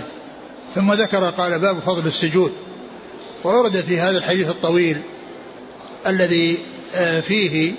[0.76, 2.52] ثم ذكر قال باب فضل السجود.
[3.43, 4.98] وورد في هذا الحديث الطويل
[6.08, 6.58] الذي
[6.95, 7.72] آه، فيه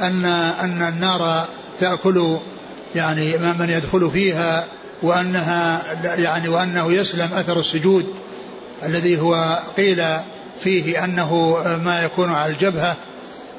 [0.00, 0.24] أن
[0.60, 1.44] أن النار
[1.80, 2.36] تأكل
[2.94, 4.66] يعني من يدخل فيها
[5.02, 5.82] وأنها
[6.18, 8.14] يعني وأنه يسلم أثر السجود
[8.84, 10.04] الذي هو قيل
[10.60, 12.96] فيه أنه ما يكون على الجبهة.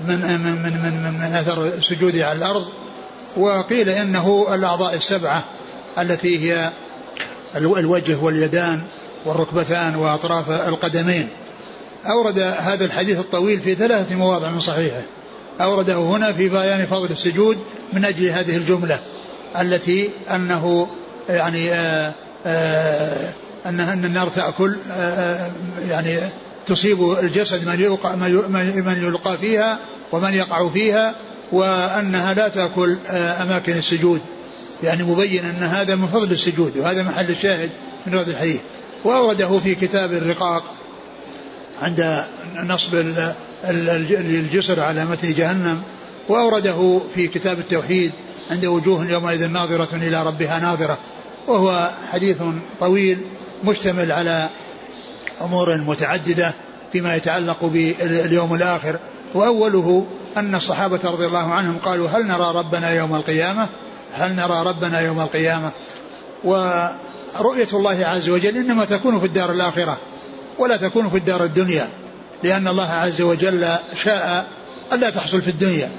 [0.08, 2.66] من من من من, من أثر السجود على الأرض.
[3.38, 5.44] وقيل إنه الأعضاء السبعة
[6.00, 6.72] التي هي
[7.56, 8.82] الوجه واليدان
[9.26, 11.30] والركبتان وأطراف القدمين.
[12.06, 15.02] أورد هذا الحديث الطويل في ثلاثة مواضع من صحيحه.
[15.62, 17.58] أورده هنا في بيان فضل السجود
[17.94, 19.00] من أجل هذه الجملة
[19.62, 20.88] التي أنه
[21.30, 22.14] يعني آآ آه،
[22.46, 23.30] آآ
[23.66, 25.52] آه، أن النار تأكل آه،
[25.90, 26.20] يعني
[26.68, 29.80] تصيب الجسد من يلقى من يلقى فيها
[30.12, 31.16] ومن يقع فيها
[31.52, 34.22] وأنها لا تأكل أماكن السجود.
[34.84, 37.70] يعني مبين أن هذا من فضل السجود وهذا محل الشاهد
[38.08, 38.60] من هذا الحديث.
[39.04, 40.64] وأورده في كتاب الرقاق
[41.82, 42.24] عند
[42.64, 42.96] نصب
[43.66, 45.82] الجسر على متن جهنم.
[46.30, 48.12] وأورده في كتاب التوحيد
[48.52, 50.98] عند وجوه يومئذ ناظرة إلى ربها ناظرة.
[51.48, 52.38] وهو حديث
[52.80, 53.18] طويل
[53.64, 54.50] مشتمل على
[55.42, 56.54] أمور متعددة
[56.92, 58.96] فيما يتعلق باليوم الآخر.
[59.34, 60.06] وأوله
[60.38, 63.68] أن الصحابة رضي الله عنهم قالوا هل نرى ربنا يوم القيامة؟
[64.14, 65.72] هل نرى ربنا يوم القيامة؟
[66.44, 69.98] ورؤية الله عز وجل إنما تكون في الدار الآخرة
[70.60, 71.88] ولا تكون في الدار الدنيا
[72.44, 74.48] لأن الله عز وجل شاء
[74.94, 75.90] ألا تحصل في الدنيا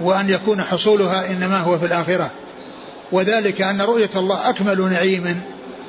[0.00, 2.30] وأن يكون حصولها إنما هو في الآخرة.
[3.12, 5.40] وذلك أن رؤية الله أكمل نعيم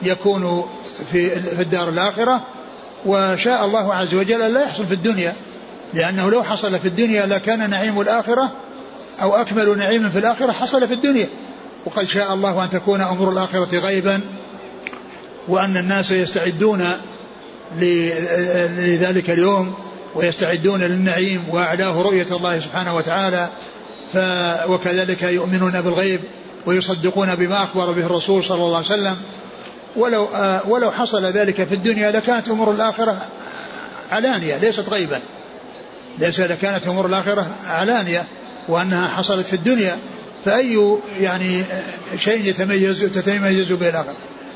[0.04, 0.70] يكون
[1.12, 2.42] في الدار الآخرة
[3.06, 5.34] وشاء الله عز وجل لا يحصل في الدنيا
[5.94, 8.52] لأنه لو حصل في الدنيا لكان نعيم الآخرة
[9.22, 11.28] أو أكمل نعيم في الآخرة حصل في الدنيا.
[11.86, 14.22] وقد شاء الله أن تكون أمور الآخرة غيبا
[15.48, 16.86] وأن الناس يستعدون
[17.80, 19.74] لذلك اليوم
[20.16, 23.50] ويستعدون للنعيم وأعلاه رؤية الله سبحانه وتعالى
[24.14, 24.18] ف
[24.70, 26.20] وكذلك يؤمنون بالغيب
[26.66, 29.18] ويصدقون بما أخبر به الرسول صلى الله عليه وسلم.
[29.96, 33.18] ولو آه ولو حصل ذلك في الدنيا لكانت أمور الآخرة
[34.12, 35.20] علانية ليست غيبا.
[36.20, 38.24] ليس لكانت أمور الآخرة علانية
[38.68, 40.00] وأنها حصلت في الدنيا
[40.46, 41.64] فأي يعني
[42.18, 44.14] شيء يتميز تتميز به الآخر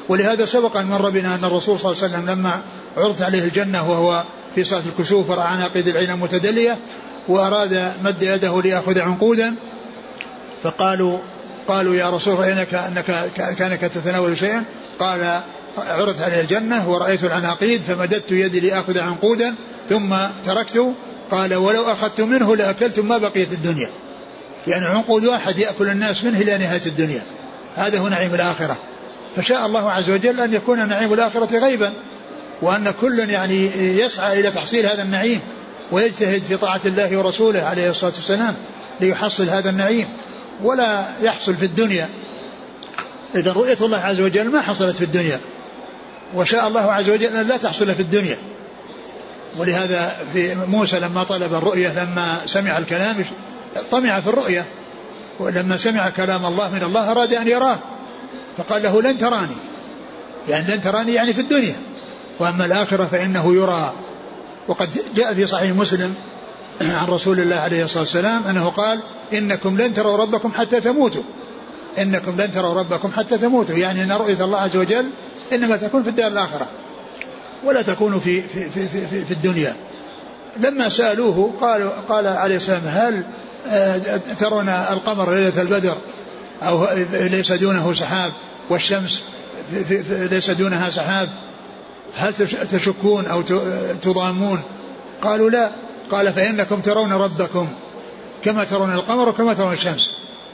[0.10, 2.62] ولهذا سبق أن مر بنا أن الرسول صلى الله عليه وسلم لما
[2.97, 4.23] عرضت عليه الجنة وهو
[4.56, 6.78] في صلاة الكسوف ورأى عناقيد العين متدلية
[7.28, 9.56] وأراد مد يده ليأخذ عنقودا
[10.63, 11.19] فقالوا
[11.67, 14.63] قالوا يا رسول رأيناك أنك كأنك تتناول شيئا.
[15.00, 15.42] قال
[15.78, 19.56] عرضت عليه الجنة ورأيت العناقيد فمددت يدي لآخذ عنقودا
[19.90, 20.94] ثم تركت.
[21.32, 23.90] قال ولو أخذت منه لأكلتم ما بقيت الدنيا.
[24.68, 27.22] يعني عنقود واحد يأكل الناس منه إلى نهاية الدنيا.
[27.76, 28.78] هذا هو نعيم الآخرة.
[29.36, 31.94] فشاء الله عز وجل أن يكون نعيم الآخرة غيبا
[32.62, 33.66] وأن كل يعني
[34.00, 35.42] يسعى إلى تحصيل هذا النعيم
[35.92, 38.56] ويجتهد في طاعة الله ورسوله عليه الصلاة والسلام
[39.00, 40.08] ليحصل هذا النعيم.
[40.64, 42.10] ولا يحصل في الدنيا
[43.36, 45.40] إذا رؤية الله عز وجل ما حصلت في الدنيا.
[46.34, 48.38] وشاء الله عز وجل أن لا تحصل في الدنيا.
[49.58, 53.26] ولهذا في موسى لما طلب الرؤية لما سمع الكلام
[53.92, 54.66] طمع في الرؤية.
[55.40, 57.80] ولما سمع كلام الله من الله أراد أن يراه.
[58.58, 59.56] فقال له لن تراني.
[60.50, 61.76] يعني لن تراني يعني في الدنيا.
[62.40, 63.94] وأما الآخرة فإنه يرى.
[64.68, 66.16] وقد جاء في صحيح مسلم
[66.82, 69.00] عن رسول الله عليه الصلاة والسلام أنه قال
[69.34, 71.24] إنكم لن تروا ربكم حتى تموتوا.
[72.00, 73.76] إنكم لن تروا ربكم حتى تموتوا.
[73.76, 75.06] يعني أن رؤية الله عز وجل
[75.54, 76.68] إنما تكون في الدار الآخرة
[77.64, 79.76] ولا تكون في, في, في, في, في الدنيا.
[80.60, 83.24] لما سألوه قال قال عليه السلام هل
[83.68, 84.02] آه،
[84.40, 85.98] ترون القمر ليلة البدر؟
[86.64, 88.32] أو ليس دونه سحاب
[88.70, 89.24] والشمس
[90.10, 91.30] ليس دونها سحاب؟
[92.18, 92.34] هل
[92.72, 93.42] تشكون أو
[94.02, 94.60] تضامون؟
[95.22, 95.72] قالوا لا.
[96.12, 97.68] قال فإنكم ترون ربكم
[98.44, 100.12] كما ترون القمر وكما ترون الشمس.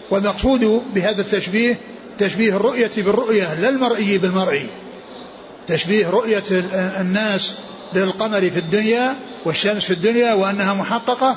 [0.10, 1.78] والمقصود بهذا التشبيه
[2.20, 4.68] تشبيه الرؤية بالرؤية لا المرئي بالمرئي.
[5.68, 6.44] تشبيه رؤية
[7.02, 7.54] الناس
[7.94, 11.36] للقمر في الدنيا والشمس في الدنيا وأنها محققة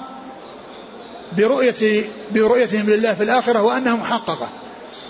[1.36, 4.48] برؤية برؤيتهم لله في الآخرة وأنها محققة.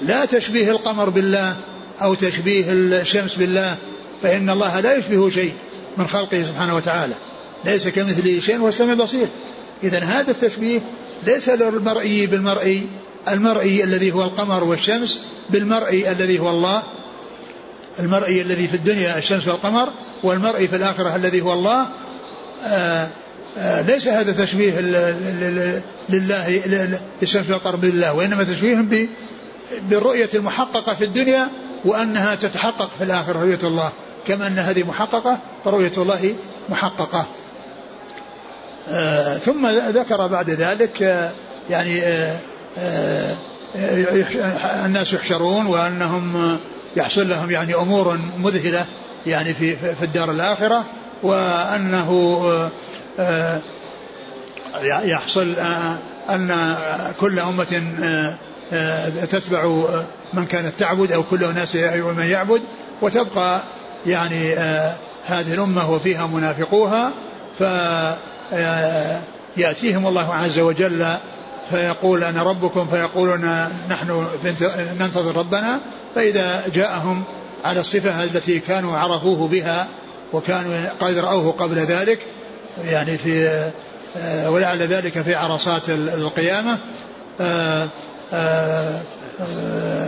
[0.02, 1.56] لا تشبيه القمر بالله
[2.02, 3.76] أو تشبيه الشمس بالله
[4.22, 5.52] فإن الله لا يشبه شيء
[5.96, 7.14] من خلقه سبحانه وتعالى.
[7.64, 9.26] ليس كمثله شيء هو السميع البصير.
[9.84, 10.80] إذا هذا التشبيه
[11.26, 12.86] ليس للمرئي بالمرئي
[13.28, 16.82] المرئي الذي هو القمر والشمس بالمرئي الذي هو الله
[17.98, 19.88] المرئي الذي في الدنيا الشمس والقمر
[20.22, 21.86] والمرئي في الآخرة الذي هو الله.
[22.66, 23.08] آه،
[23.58, 24.80] آه، ليس هذا تشبيه
[26.08, 26.62] لله
[27.22, 29.08] للشمس والقمر بالله وإنما تشبيه
[29.90, 31.48] بالرؤية المحققة في الدنيا
[31.84, 33.92] وأنها تتحقق في الآخرة رؤية الله.
[34.26, 36.34] كما أن هذه محققة فرؤية الله
[36.68, 37.26] محققة.
[38.88, 41.30] آه ثم ذكر بعد ذلك
[41.70, 42.02] يعني
[44.84, 46.58] الناس يحشرون وأنهم
[46.96, 48.86] يحصل لهم يعني أمور مذهلة
[49.26, 50.84] يعني في في الدار الآخرة
[51.22, 52.70] وأنه آه،
[53.20, 53.60] آه،
[55.02, 55.98] يحصل آه،
[56.30, 56.76] أن
[57.20, 57.82] كل أمة
[59.30, 59.84] تتبع
[60.32, 61.76] من كانت تعبد أو كل الناس
[62.16, 62.62] من يعبد
[63.02, 63.60] وتبقى
[64.06, 64.54] يعني
[65.26, 67.12] هذه الأمة وفيها منافقوها
[69.56, 71.16] فيأتيهم الله عز وجل
[71.70, 74.26] فيقول أنا ربكم فيقولون نحن
[75.00, 75.80] ننتظر ربنا.
[76.14, 77.24] فإذا جاءهم
[77.64, 79.88] على الصفة التي كانوا عرفوه بها
[80.32, 82.18] وكانوا قد رأوه قبل ذلك
[82.84, 83.64] يعني في
[84.18, 86.78] آه، ولعل ذلك في عرصات القيامة
[87.40, 87.88] آه،
[88.32, 89.00] آه،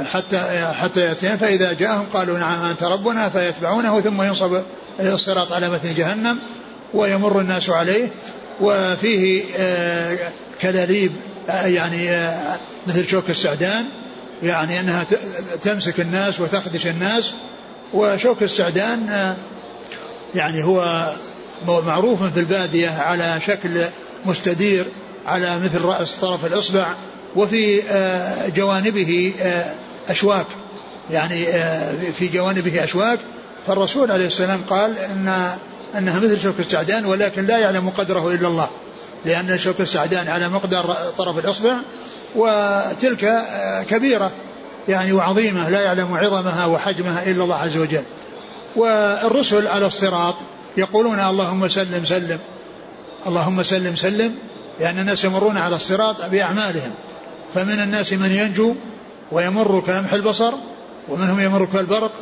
[0.05, 0.39] حتى
[0.73, 1.37] حتى يأتيهم.
[1.37, 4.63] فإذا جاءهم قالوا نعم أنت ربنا فيتبعونه ثم ينصب
[5.01, 6.39] الصراط على متن جهنم
[6.95, 8.09] ويمر الناس عليه.
[8.61, 9.45] وفيه
[10.63, 11.13] كلاليب
[11.49, 12.31] يعني
[12.87, 13.85] مثل شوك السعدان
[14.43, 15.07] يعني أنها
[15.63, 17.33] تمسك الناس وتخدش الناس.
[17.95, 19.35] وشوك السعدان
[20.35, 21.13] يعني هو
[21.67, 23.85] معروف في البادية على شكل
[24.27, 24.87] مستدير
[25.27, 26.87] على مثل رأس طرف الإصبع
[27.37, 29.75] وفي آه، جوانبه آه،
[30.09, 30.47] أشواك.
[31.11, 33.19] يعني آه، في جوانبه أشواك.
[33.67, 35.51] فالرسول عليه السلام قال إن
[35.99, 38.69] أنها مثل شوك السعدان ولكن لا يعلم قدره إلا الله.
[39.25, 41.77] لأن شوك السعدان على مقدار طرف الإصبع
[42.37, 43.43] وتلك
[43.89, 44.31] كبيرة
[44.89, 48.03] يعني وعظيمة لا يعلم عظمها وحجمها إلا الله عز وجل.
[48.77, 50.35] والرسل على الصراط
[50.77, 52.39] يقولون اللهم سلم سلم
[53.27, 54.35] اللهم سلم سلم
[54.81, 56.95] لأن الناس يمرون على الصراط بأعمالهم.
[57.55, 58.75] فمن الناس من ينجو
[59.33, 60.53] ويمر كلمح البصر
[61.09, 62.13] ومنهم يمر كالبرق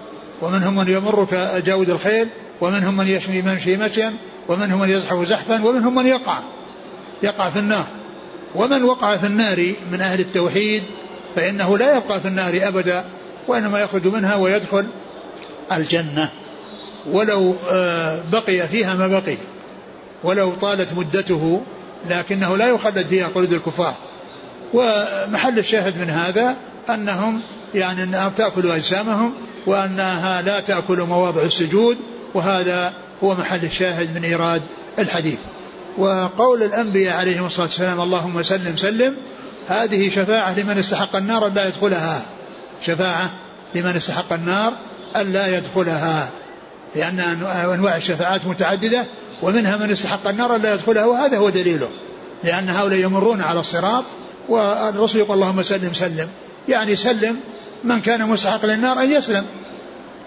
[0.43, 2.29] ومنهم من يمر كجاود الخيل
[2.61, 4.15] ومنهم من يشمي يمشي مشيا
[4.49, 6.39] ومنهم من يزحف زحفا ومنهم من يقع.
[7.23, 7.87] يقع في النار.
[8.55, 10.83] ومن وقع في النار من أهل التوحيد
[11.37, 13.05] فإنه لا يبقى في النار أبدا
[13.49, 14.87] وإنما يخرج منها ويدخل
[15.73, 16.31] الجنة.
[17.11, 19.37] ولو آه، بقي فيها ما بقي.
[20.25, 21.63] ولو طالت مدته
[22.11, 23.95] لكنه لا يخلد فيها قلود الكفار.
[24.75, 26.57] ومحل الشاهد من هذا
[26.91, 27.41] أنهم
[27.75, 29.33] يعني أنها تأكل أجسامهم
[29.67, 31.97] وأنها لا تأكل مواضع السجود
[32.35, 32.93] وهذا
[33.25, 34.63] هو محل الشاهد من إيراد
[34.99, 35.39] الحديث.
[35.99, 39.17] وقول الأنبياء عليهم الصلاة والسلام اللهم سلم سلم
[39.69, 42.23] هذه شفاعة لمن استحق النار لا يدخلها.
[42.83, 43.33] شفاعة
[43.75, 44.73] لمن استحق النار
[45.17, 46.31] ألا يدخلها.
[46.97, 47.21] لأن
[47.75, 49.05] أنواع الشفاعات متعددة
[49.43, 51.89] ومنها من استحق النار ألا يدخلها وهذا هو دليله.
[52.45, 54.05] لأن هؤلاء يمرون على الصراط
[54.49, 56.29] والرسول يقول اللهم سلم سلم.
[56.69, 57.37] يعني سلم
[57.85, 59.45] من كان مستحق للنار أن يسلم.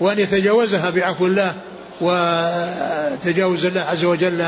[0.01, 1.53] وأن يتجاوزها بعفو الله
[2.01, 4.45] وتجاوز الله عز وجل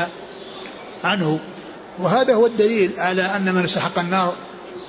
[1.04, 1.38] عنه.
[1.98, 4.34] وهذا هو الدليل على أن من استحق النار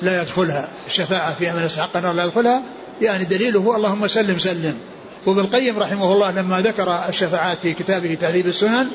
[0.02, 0.68] لا يدخلها.
[0.88, 2.62] الشفاعة في من استحق النار لا يدخلها
[3.02, 4.78] يعني دليله اللهم سلم سلم.
[5.26, 8.88] وابن القيم رحمه الله لما ذكر الشفاعات في كتابه تهذيب السنن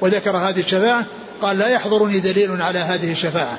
[0.00, 1.06] وذكر هذه الشفاعة
[1.42, 3.58] قال لا يحضرني دليل على هذه الشفاعة.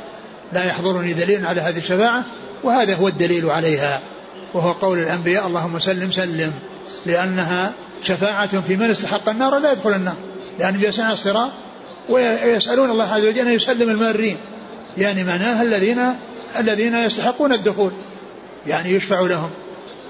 [0.54, 2.24] لا يحضرني دليل على هذه الشفاعة
[2.64, 4.02] وهذا هو الدليل عليها.
[4.54, 6.52] وهو قول الأنبياء اللهم سلم سلم.
[7.06, 10.16] لأنها شفاعة في من استحق النار لا يدخل النار.
[10.60, 11.52] لأنهم يسعون الصراط
[12.10, 14.38] ويسألون الله عز وجل أن يسلم المارين.
[14.98, 16.00] يعني معناها الذين
[16.60, 17.92] الذين يستحقون الدخول.
[18.68, 19.50] يعني يشفع لهم.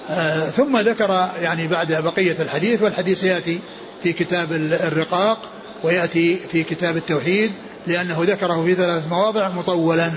[0.10, 3.60] آه ثم ذكر يعني بعد بقية الحديث والحديث يأتي
[4.04, 5.40] في كتاب الرقاق
[5.84, 7.52] ويأتي في كتاب التوحيد
[7.88, 10.12] لأنه ذكره في ثلاث مواضع مطولا.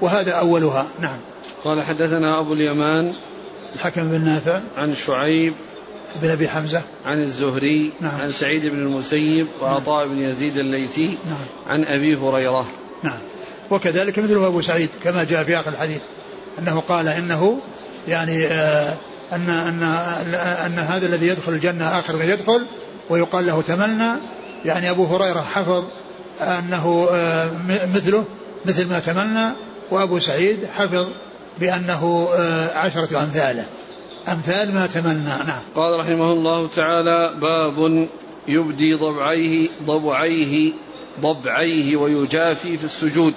[0.00, 0.86] وهذا أولها.
[1.00, 1.18] نعم.
[1.64, 3.12] قال حدثنا أبو اليمان
[3.74, 4.60] الحكم بن نافع.
[4.78, 5.54] عن شعيب
[6.22, 6.82] بن أبي حمزة.
[7.06, 8.20] عن الزهري نعم.
[8.20, 11.18] عن سعيد بن المسيب وعطاء نعم بن يزيد الليثي.
[11.26, 11.46] نعم.
[11.66, 12.66] عن أبي هريرة.
[13.02, 13.18] نعم.
[13.70, 16.00] وكذلك مثله أبو سعيد كما جاء في آخر الحديث
[16.58, 17.58] أنه قال إنه
[18.08, 18.94] يعني آه
[19.32, 19.82] أن أن
[20.66, 22.66] أن هذا الذي يدخل الجنة آخر من يدخل
[23.10, 24.16] ويقال له تملنا
[24.64, 25.84] يعني أبو هريرة حفظ
[26.40, 27.50] أنه آه
[27.94, 28.24] مثله
[28.64, 29.48] مثل ما تمنى
[29.90, 31.06] وأبو سعيد حفظ
[31.60, 33.64] بأنه آه عشرة أمثاله.
[34.32, 35.44] أمثال ما تمنى.
[35.46, 35.62] نعم.
[35.74, 38.08] قال رحمه الله تعالى باب
[38.48, 40.72] يبدي ضبعيه ضبعيه
[41.20, 43.34] ضبعيه ويجافي في السجود.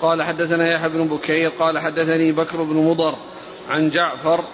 [0.00, 3.14] قال حدثنا يحيى بن بكير قال حدثني بكر بن مضر
[3.70, 4.44] عن جعفر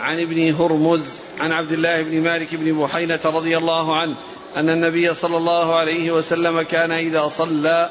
[0.00, 1.04] عن ابن هرمز
[1.40, 4.14] عن عبد الله بن مالك بن بحينة رضي الله عنه
[4.56, 7.90] أن النبي صلى الله عليه وسلم كان إذا صلى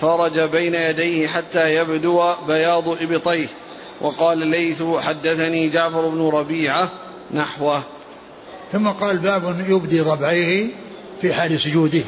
[0.00, 3.48] فرج بين يديه حتى يبدو بياض إبطيه.
[4.00, 6.92] وقال الليث حدثني جعفر بن ربيعة
[7.34, 7.82] نحوه.
[8.72, 10.66] ثم قال باب يبدي ضبعيه
[11.20, 12.04] في حال سجوده.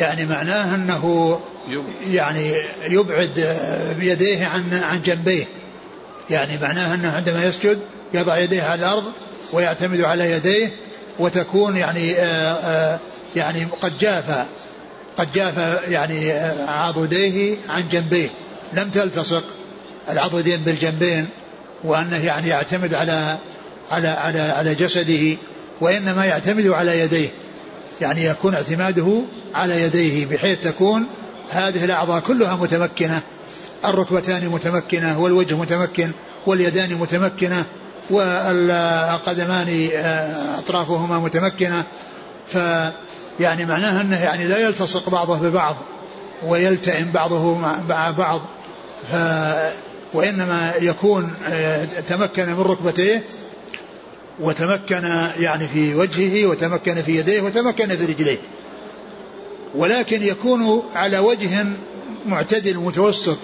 [0.00, 1.40] يعني معناه أنه
[2.10, 2.54] يعني
[2.88, 3.56] يبعد
[3.98, 5.44] بيديه عن عن جنبيه.
[6.30, 7.80] يعني معناه أنه عندما يسجد
[8.14, 9.04] يضع يديه على الأرض
[9.52, 10.72] ويعتمد على يديه
[11.18, 12.98] وتكون يعني آآ آآ
[13.36, 14.46] يعني قد جاف
[15.18, 16.32] قد جاف يعني
[16.68, 18.30] عضديه عن جنبيه.
[18.72, 19.44] لم تلتصق.
[20.08, 21.28] العضدين بالجنبين
[21.84, 23.36] وأنه يعني يعتمد على
[23.90, 25.36] على على على جسده
[25.80, 27.28] وإنما يعتمد على يديه.
[28.00, 29.22] يعني يكون اعتماده
[29.54, 31.06] على يديه بحيث تكون
[31.50, 33.20] هذه الأعضاء كلها متمكنة
[33.84, 36.10] الركبتان متمكنة والوجه متمكن
[36.46, 37.64] واليدان متمكنة
[38.10, 41.84] والقدمان آه، أطرافهما متمكنة.
[42.52, 42.58] ف
[43.40, 45.76] يعني معناها أنه يعني لا يلتصق بعضه ببعض
[46.46, 47.54] ويلتئم بعضه
[47.88, 48.40] مع بعض.
[50.12, 53.22] وإنما يكون آه، تمكن من ركبتيه
[54.40, 55.04] وتمكن
[55.38, 58.38] يعني في وجهه وتمكن في يديه وتمكن في رجليه.
[59.74, 61.66] ولكن يكون على وجه
[62.26, 63.38] معتدل متوسط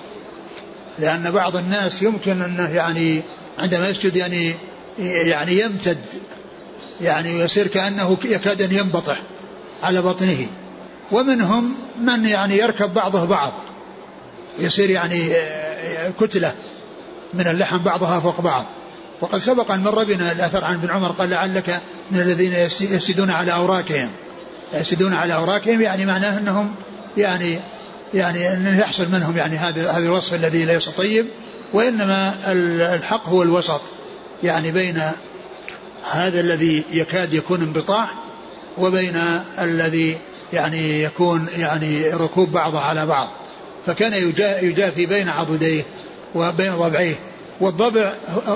[0.99, 3.23] لأن بعض الناس يمكن أنه يعني
[3.59, 4.55] عندما يسجد يعني
[4.99, 5.99] يعني يمتد
[7.01, 9.23] يعني يصير كأنه يكاد أن ينبطح
[9.83, 10.47] على بطنه.
[11.13, 13.53] ومنهم من يعني يركب بعضه بعض
[14.59, 15.33] يصير يعني
[16.21, 16.53] كتلة
[17.35, 18.65] من اللحم بعضها فوق بعض.
[19.21, 21.81] وقد سبق أن مر بنا الأثر عن ابن عمر قال لعلك
[22.11, 24.11] من الذين يسجدون على أوراكهم
[24.75, 26.75] يسجدون على أوراكهم يعني معناه أنهم
[27.17, 27.61] يعني
[28.15, 31.27] يعني أن يحصل منهم يعني هذا هذا الوصف الذي ليس طيب.
[31.73, 32.35] وإنما
[32.95, 33.81] الحق هو الوسط
[34.43, 35.03] يعني بين
[36.11, 38.09] هذا الذي يكاد يكون انبطاح
[38.79, 39.17] وبين
[39.59, 40.19] الذي
[40.53, 43.29] يعني يكون يعني ركوب بعضه على بعض.
[43.87, 44.13] فكان
[44.63, 45.83] يجافي بين عضديه
[46.35, 47.15] وبين ضبعيه
[47.61, 48.13] والضبع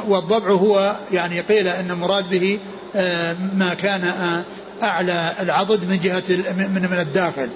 [0.09, 2.59] والضبع هو يعني قيل أن المراد به
[2.97, 4.43] آه، ما كان آه،
[4.83, 6.25] أعلى العضد من جهة
[6.57, 7.49] من من الداخل.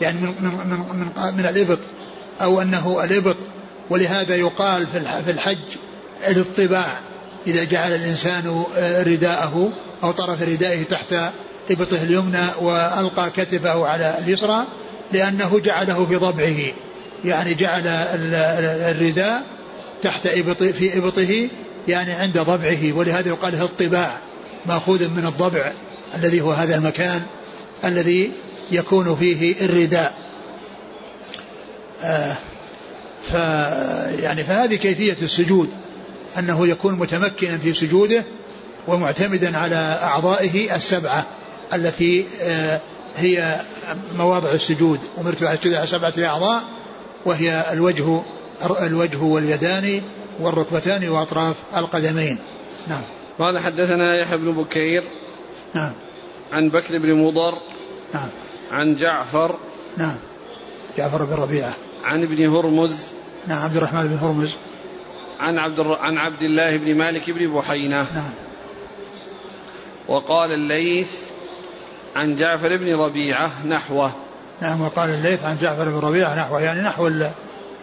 [0.00, 1.78] يعني من من من, من, من الإبط
[2.40, 3.36] أو أنه الإبط.
[3.90, 4.86] ولهذا يقال
[5.24, 5.58] في الحج
[6.28, 6.98] الاطباع.
[7.46, 9.72] إذا جعل الإنسان آه، رداءه
[10.02, 11.14] أو طرف ردائه تحت
[11.70, 14.64] إبطه اليمنى وألقى كتفه على اليسرى
[15.12, 16.56] لأنه جعله في ضبعه.
[17.24, 19.42] يعني جعل الرداء
[20.02, 21.48] تحت إبط في إبطه
[21.88, 24.18] يعني عند ضبعه ولهذا يقال الطباع
[24.66, 25.72] مأخوذ من الضبع
[26.14, 27.22] الذي هو هذا المكان
[27.84, 28.32] الذي
[28.70, 30.14] يكون فيه الرداء.
[32.02, 32.36] آه
[33.30, 33.32] ف
[34.22, 35.70] يعني فهذه كيفية السجود
[36.38, 38.24] أنه يكون متمكنا في سجوده
[38.88, 41.26] ومعتمدا على أعضائه السبعة
[41.74, 42.80] التي آه
[43.16, 43.60] هي
[44.14, 46.62] مواضع السجود أمرت بأسجد على سبعة أعضاء
[47.28, 48.22] وهي الوجه
[48.80, 50.02] الوجه واليدان
[50.40, 52.38] والركبتان وأطراف القدمين.
[52.88, 53.02] نعم.
[53.38, 55.04] قال حدثنا يحيى بن بكير
[55.74, 55.92] نعم.
[56.52, 57.58] عن بكر بن مضر
[58.14, 58.28] نعم.
[58.72, 59.56] عن جعفر
[59.96, 60.16] نعم.
[60.98, 61.72] جعفر بن ربيعة.
[62.04, 62.96] عن ابن هرمز
[63.46, 64.54] نعم عبد الرحمن بن هرمز.
[65.40, 65.94] عن عبد الر...
[65.94, 68.06] عن عبد الله بن مالك بن بحينة.
[68.14, 68.30] نعم.
[70.08, 71.12] وقال الليث
[72.16, 74.12] عن جعفر بن ربيعة نحوه.
[74.60, 77.10] نعم وقال الليث عن جعفر بن ربيعة نحوه يعني نحو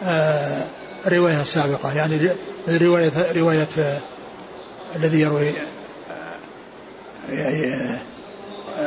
[0.04, 0.64] آه،
[1.06, 2.30] الرواية السابقة يعني
[2.68, 3.98] رواية رواية آه،
[4.96, 5.48] الذي يروي
[7.30, 7.98] آه،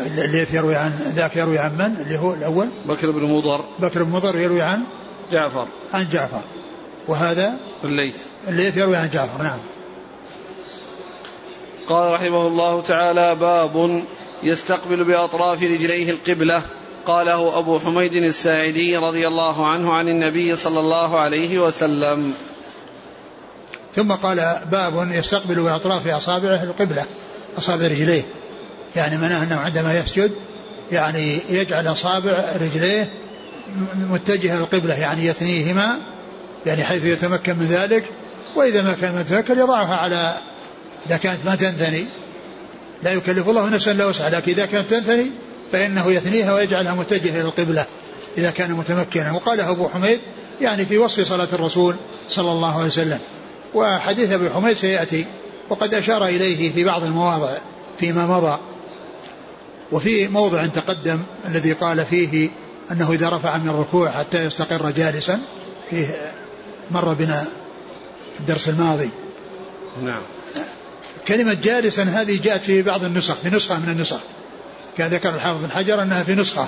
[0.05, 3.65] الليث يروي عن ذاك يروي عن من؟ اللي هو الأول؟ بكر بن مضر.
[3.79, 4.83] بكر بن مضر يروي عن؟
[5.31, 5.67] جعفر.
[5.93, 6.41] عن جعفر.
[7.07, 8.17] وهذا؟ الليث.
[8.47, 9.59] الليث يروي عن جعفر نعم.
[11.87, 14.03] قال رحمه الله تعالى باب
[14.43, 16.61] يستقبل بأطراف رجليه القبلة.
[17.06, 22.34] قاله أبو حميد الساعدي رضي الله عنه عن النبي صلى الله عليه وسلم.
[23.95, 27.06] ثم قال باب يستقبل بأطراف أصابعه القبلة
[27.58, 28.24] أصابع رجليه.
[28.95, 30.32] يعني معناه أنه عندما يسجد
[30.91, 33.14] يعني يجعل أصابع رجليه
[33.95, 36.00] متجهة القبلة يعني يثنيهما
[36.66, 38.04] يعني حيث يتمكن من ذلك.
[38.56, 40.34] وإذا ما كان متمكن يضعها على
[41.08, 42.06] إذا كانت ما تنثني
[43.04, 45.32] لا يكلف الله نفسا لا وسعها لكن إذا كانت تنثني
[45.72, 47.86] فإنه يثنيها ويجعلها متجهة إلى القبلة
[48.38, 49.32] إذا كان متمكنا.
[49.32, 50.20] وقاله أبو حميد
[50.61, 51.95] يعني في وصف صلاة الرسول
[52.30, 53.20] صلى الله عليه وسلم.
[53.74, 55.26] وحديث أبي حميد سيأتي
[55.70, 57.57] وقد أشار إليه في بعض المواضع
[57.99, 58.59] فيما مضى.
[59.91, 62.49] وفي موضع تقدم الذي قال فيه
[62.91, 65.39] أنه إذا رفع من الركوع حتى يستقر جالسا
[65.89, 66.32] فيه
[66.91, 67.47] مر بنا
[68.34, 69.09] في الدرس الماضي.
[70.05, 70.22] نعم.
[71.28, 74.20] كلمة جالسا هذه جاءت في بعض النسخ في نسخة من النسخ.
[75.00, 76.68] كان ذكر الحافظ بن حجر أنها في نسخة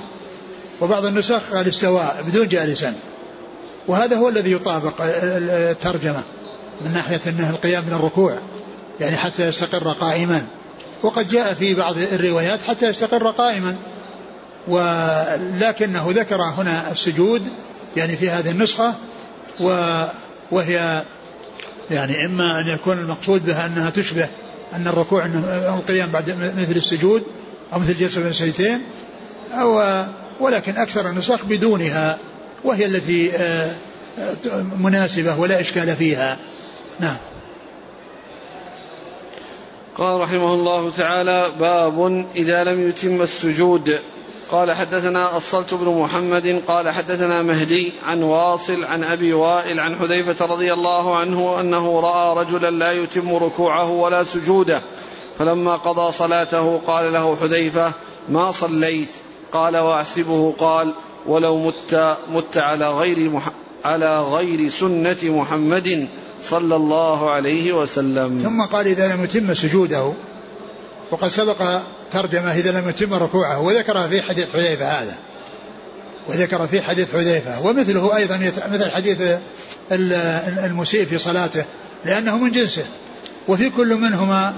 [0.80, 2.94] وبعض النسخ الاستواء بدون جالسا.
[3.88, 6.22] وهذا هو الذي يطابق الترجمة
[6.80, 8.38] من ناحية أنه القيام من الركوع
[9.00, 10.46] يعني حتى يستقر قائما.
[11.02, 13.76] وقد جاء في بعض الروايات حتى يستقر قائما.
[14.68, 17.42] ولكنه ذكر هنا السجود
[17.96, 18.94] يعني في هذه النسخة
[20.50, 21.02] وهي
[21.90, 24.28] يعني إما أن يكون المقصود بها أنها تشبه
[24.74, 25.26] أن الركوع
[25.76, 27.22] القيام بعد مثل السجود
[27.72, 28.82] أو مثل جلسة بين السجدتين
[29.52, 29.82] أو
[30.40, 32.18] ولكن أكثر النسخ بدونها
[32.64, 33.70] وهي التي آه،
[34.18, 36.38] آه، مناسبة ولا إشكال فيها.
[37.00, 37.16] نعم.
[39.98, 43.98] قال رحمه الله تعالى باب إذا لم يتم السجود.
[44.50, 50.46] قال حدثنا أصلت بن محمد قال حدثنا مهدي عن واصل عن أبي وائل عن حذيفة
[50.46, 54.82] رضي الله عنه أنه رأى رجلا لا يتم ركوعه ولا سجوده.
[55.38, 57.92] فلما قضى صلاته قال له حذيفة
[58.28, 59.08] ما صليت؟
[59.52, 60.54] قال وأحسبه.
[60.58, 60.94] قال
[61.26, 63.50] ولو مت مت على غير مح
[63.84, 66.08] على غير سنة محمد
[66.44, 68.38] صلى الله عليه وسلم.
[68.38, 70.12] ثم قال إذا لم يتم سجوده.
[71.10, 71.80] وقد سبق
[72.12, 73.60] ترجمة إذا لم يتم ركوعه.
[73.60, 75.16] وذكر في حديث حذيفة هذا.
[76.28, 77.66] وذكر في حديث حذيفة.
[77.66, 78.36] ومثله أيضا
[78.72, 79.22] مثل حديث
[80.64, 81.64] المسيء في صلاته
[82.04, 82.84] لأنه من جنسه.
[83.48, 84.54] وفي كل منهما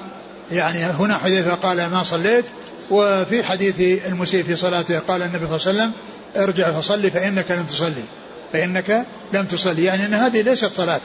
[0.53, 2.45] يعني هنا حذيفة قال ما صليت
[2.91, 5.93] وفي حديث المسيء في صلاته قال النبي صلى الله عليه وسلم
[6.37, 8.05] ارجع فصلي فإنك لم تصلي.
[8.53, 9.85] فإنك لم تصلي.
[9.85, 11.01] يعني أن هذه ليست صلاة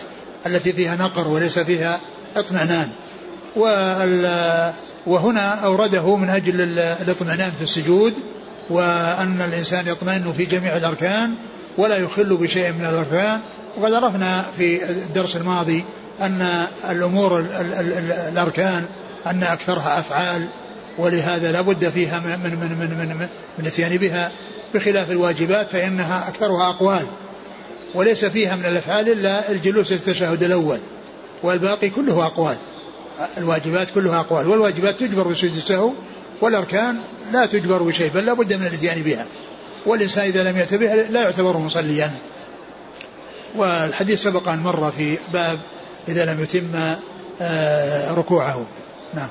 [0.45, 1.99] التي فيها نقر وليس فيها
[2.35, 2.89] اطمئنان.
[5.07, 8.13] وهنا أورده من أجل الاطمئنان في السجود
[8.69, 11.33] وأن الإنسان يطمئن في جميع الأركان
[11.77, 13.39] ولا يخل بشيء من الأركان.
[13.77, 15.85] وقد عرفنا في الدرس الماضي
[16.21, 17.45] أن الأمور
[18.29, 18.85] الأركان
[19.27, 20.47] أن أكثرها أفعال
[20.97, 23.27] ولهذا لا بد فيها من من من من من, من
[23.59, 24.31] الاتيان بها
[24.73, 27.05] بخلاف الواجبات فإنها أكثرها أقوال.
[27.95, 30.79] وليس فيها من الأفعال إلا الجلوس في التشهد الأول
[31.43, 32.57] والباقي كله أقوال.
[33.37, 35.91] الواجبات كلها أقوال والواجبات تجبر بسجود السهو
[36.41, 36.97] والأركان
[37.33, 39.25] لا تجبر بشيء بل لا بد من الاتيان بها.
[39.85, 42.11] والإنسان إذا لم يأت بها لا يعتبر مصليا.
[43.55, 45.59] والحديث سبق أن مر في باب
[46.07, 46.95] إذا لم يتم
[47.41, 48.65] آه، ركوعه.
[49.13, 49.29] نعم.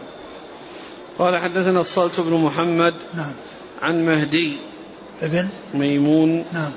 [1.19, 3.33] قال حدثنا الصلت بن محمد نعم.
[3.83, 4.57] عن مهدي
[5.23, 6.71] ابن ميمون نعم.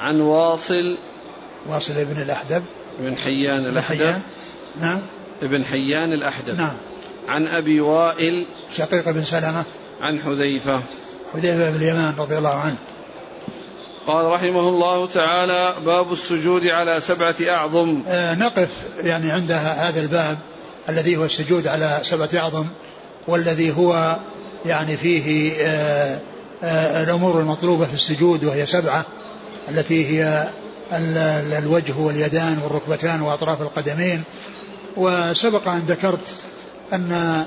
[0.00, 0.98] عن واصل
[1.66, 2.64] واصل ابن الأحدب.
[2.98, 3.98] بن حيان الأحدب.
[3.98, 4.20] حيان.
[4.80, 5.00] نعم.
[5.42, 6.58] ابن حيان الأحدب.
[6.58, 6.76] نعم.
[7.28, 8.46] عن أبي وائل
[8.76, 9.64] شقيق بن سلمة.
[10.00, 10.80] عن حذيفة.
[11.32, 12.76] حذيفة بن اليمان رضي الله عنه.
[14.06, 18.02] قال رحمه الله تعالى باب السجود على سبعة أعظم.
[18.06, 18.70] آه نقف
[19.02, 20.38] يعني عند هذا الباب.
[20.88, 22.66] الذي هو السجود على سبعة أعظم
[23.28, 24.16] والذي هو
[24.66, 26.18] يعني فيه آه
[26.62, 29.04] آه الأمور المطلوبة في السجود وهي سبعة
[29.68, 30.48] التي هي
[31.58, 34.22] الوجه واليدان والركبتان وأطراف القدمين.
[34.96, 36.34] وسبق أن ذكرت
[36.92, 37.44] أن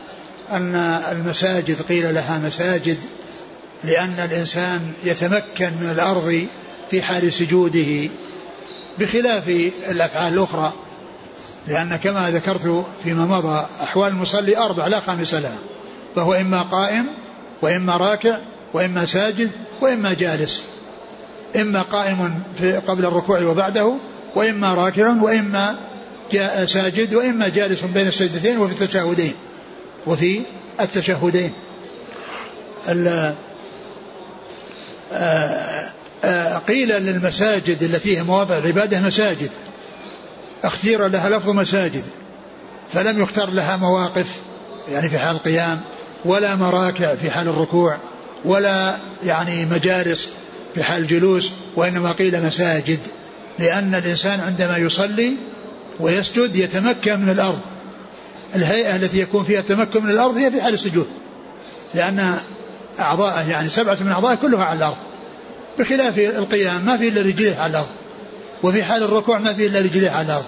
[0.52, 0.76] أن
[1.12, 2.98] المساجد قيل لها مساجد
[3.84, 6.48] لأن الإنسان يتمكن من الأرض
[6.92, 8.10] في حال سجوده
[9.00, 9.48] بخلاف
[9.90, 10.74] الأفعال الأخرى.
[11.68, 15.58] لأن كما ذكرت فيما مضى أحوال المصلي أربع لا خامس لها.
[16.16, 17.06] فهو إما قائم
[17.62, 18.38] وإما راكع
[18.74, 19.52] وإما ساجد
[19.82, 20.64] وإما جالس.
[21.56, 23.96] إما قائم في قبل الركوع وبعده
[24.36, 25.76] وإما راكع وإما
[26.66, 29.34] ساجد وإما جالس بين السجدتين وفي التشهدين
[30.08, 30.42] وفي
[30.82, 31.54] التشهدين.
[35.12, 35.92] آه،
[36.24, 39.50] آه، قيل للمساجد التي هي مواضع العبادة مساجد.
[40.64, 42.04] اختير لها لفظ مساجد
[42.92, 44.28] فلم يختار لها مواقف
[44.92, 45.82] يعني في حال القيام
[46.26, 47.98] ولا مراكع في حال الركوع
[48.46, 50.30] ولا يعني مجالس
[50.76, 53.00] في حال الجلوس وإنما قيل مساجد
[53.60, 55.34] لأن الإنسان عندما يصلي
[56.00, 57.60] ويسجد يتمكن من الأرض.
[58.56, 61.08] الهيئة التي يكون فيها التمكن من الأرض هي في حال السجود
[61.94, 62.38] لأن
[63.00, 64.98] أعضاءه يعني سبعة من أعضائه كلها على الأرض
[65.80, 67.88] بخلاف القيام ما في إلا رجليه على الأرض.
[68.64, 70.46] وفي حال الركوع ما في إلا رجليه على الأرض.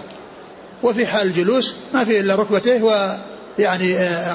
[0.84, 4.34] وفي حال الجلوس ما في إلا ركبتيه ويعني آه،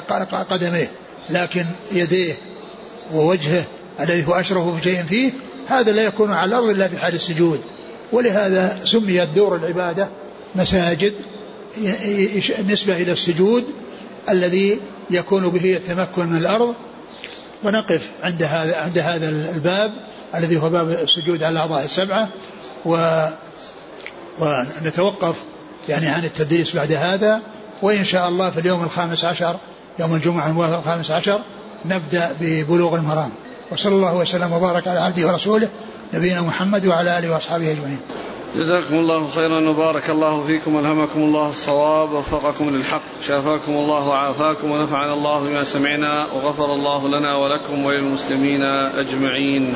[0.49, 0.91] قدميه.
[1.29, 2.33] لكن يديه
[3.13, 3.63] ووجهه
[3.99, 5.31] الذي هو أشرف شيء فيه
[5.67, 7.61] هذا لا يكون على الأرض إلا في حال السجود.
[8.11, 10.09] ولهذا سميت دور العبادة
[10.55, 11.13] مساجد
[12.67, 13.63] نسبة إلى السجود
[14.29, 14.79] الذي
[15.11, 16.75] يكون به التمكن من الأرض.
[17.63, 19.93] ونقف عند هذا عند هذا الباب
[20.35, 22.29] الذي هو باب السجود على الأعضاء السبعة.
[22.85, 23.25] و
[24.39, 25.35] ونتوقف
[25.89, 27.41] يعني عن التدريس بعد هذا
[27.81, 29.55] وإن شاء الله في اليوم الخامس عشر
[29.99, 31.39] يوم الجمعة الخامس عشر
[31.85, 33.31] نبدأ ببلوغ المرام.
[33.71, 35.69] وصلى الله وسلم وبارك على عبده ورسوله
[36.13, 37.99] نبينا محمد وعلى آله وأصحابه أجمعين.
[38.55, 45.13] جزاكم الله خيرا وبارك الله فيكم ألهمكم الله الصواب ووفقكم للحق شافاكم الله وعافاكم ونفعنا
[45.13, 49.73] الله بما سمعنا وغفر الله لنا ولكم وللمسلمين أجمعين.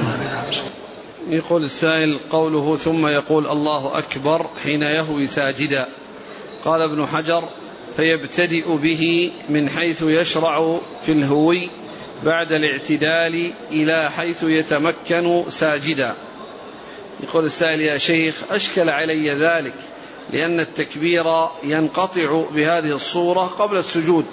[1.30, 5.88] يقول السائل قوله ثم يقول الله أكبر حين يهوي ساجدا.
[6.66, 7.50] قال ابن حجر
[7.96, 11.70] فيبتدئ به من حيث يشرع في الهوي
[12.24, 16.16] بعد الاعتدال إلى حيث يتمكن ساجدا.
[17.24, 19.74] يقول السائل يا شيخ أشكل علي ذلك
[20.34, 21.26] لأن التكبير
[21.64, 24.26] ينقطع بهذه الصورة قبل السجود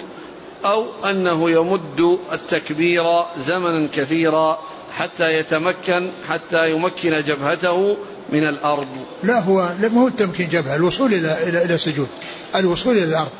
[0.65, 4.59] أو أنه يمد التكبير زمنا كثيرا
[4.97, 7.97] حتى يتمكن حتى يمكن جبهته
[8.29, 8.87] من الأرض.
[9.23, 12.07] لا هو ما هو التمكين جبهة الوصول إلى إلى إلى السجود
[12.55, 13.31] الوصول إلى الأرض.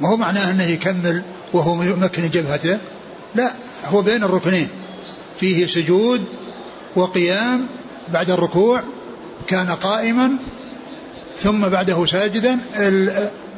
[0.00, 1.22] ما هو معناه أنه يكمل
[1.52, 2.78] وهو يمكن جبهته؟
[3.34, 3.52] لا
[3.86, 4.68] هو بين الركنين.
[5.40, 6.24] فيه سجود
[6.96, 7.66] وقيام
[8.12, 8.82] بعد الركوع
[9.46, 10.36] كان قائما
[11.38, 12.58] ثم بعده ساجدا.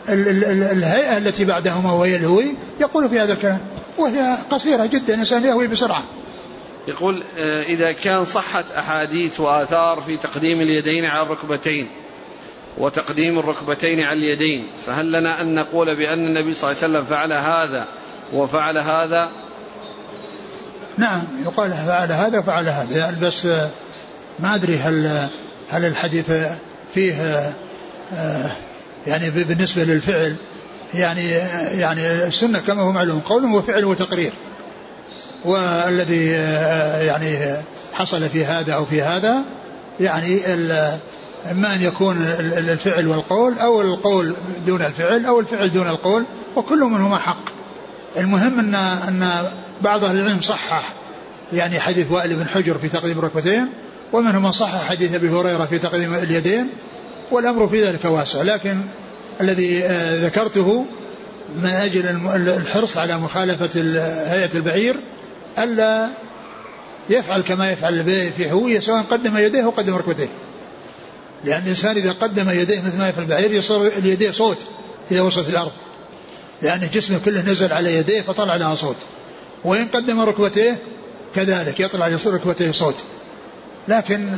[0.09, 3.61] الهيئة التي بعدهما وهي الهوي يقول في هذا الكلام
[3.99, 6.03] وهي قصيرة جدا الإنسان يهوي بسرعة.
[6.89, 11.89] يقول آه، إذا كان صحت أحاديث وآثار في تقديم اليدين على الركبتين
[12.79, 17.33] وتقديم الركبتين على اليدين فهل لنا أن نقول بأن النبي صلى الله عليه وسلم فعل
[17.33, 17.87] هذا
[18.33, 19.31] وفعل هذا؟
[20.99, 23.45] نعم يقال فعل هذا وفعل هذا يعني بس
[24.39, 25.29] ما أدري هل
[25.71, 26.33] هل الحديث
[26.95, 27.53] فيه
[29.07, 30.37] يعني بالنسبة للفعل
[30.95, 31.29] يعني
[31.81, 34.33] يعني السنة كما هو معلوم قول وفعل وتقرير.
[35.45, 36.27] والذي
[37.07, 37.57] يعني
[37.93, 39.45] حصل في هذا أو في هذا
[40.01, 40.55] يعني
[41.51, 44.35] إما أن يكون الفعل والقول أو القول
[44.67, 46.25] دون الفعل أو الفعل دون القول
[46.57, 47.45] وكل منهما حق.
[48.17, 49.45] المهم أن أن
[49.81, 50.93] بعض أهل العلم صحح
[51.53, 53.69] يعني حديث وائل بن حجر في تقديم الركبتين
[54.13, 56.69] ومنهم من صحح حديث أبي هريرة في تقديم اليدين
[57.31, 58.43] والأمر في ذلك واسع.
[58.43, 58.81] لكن
[59.41, 60.85] الذي آه، ذكرته
[61.63, 63.81] من أجل الحرص على مخالفة
[64.33, 64.97] هيئة البعير
[65.59, 66.09] ألا
[67.11, 70.29] يفعل كما يفعل البعير في هوية سواء قدم يديه أو قدم ركبتيه.
[71.45, 74.67] لأن الإنسان إذا قدم يديه مثل ما يفعل البعير يصير اليديه صوت
[75.11, 75.73] إذا وصلت الأرض.
[76.63, 78.97] لأن جسمه كله نزل على يديه فطلع لها صوت.
[79.65, 80.79] وإن قدم ركبتيه
[81.35, 83.05] كذلك يطلع يصير ركبتيه صوت.
[83.89, 84.29] لكن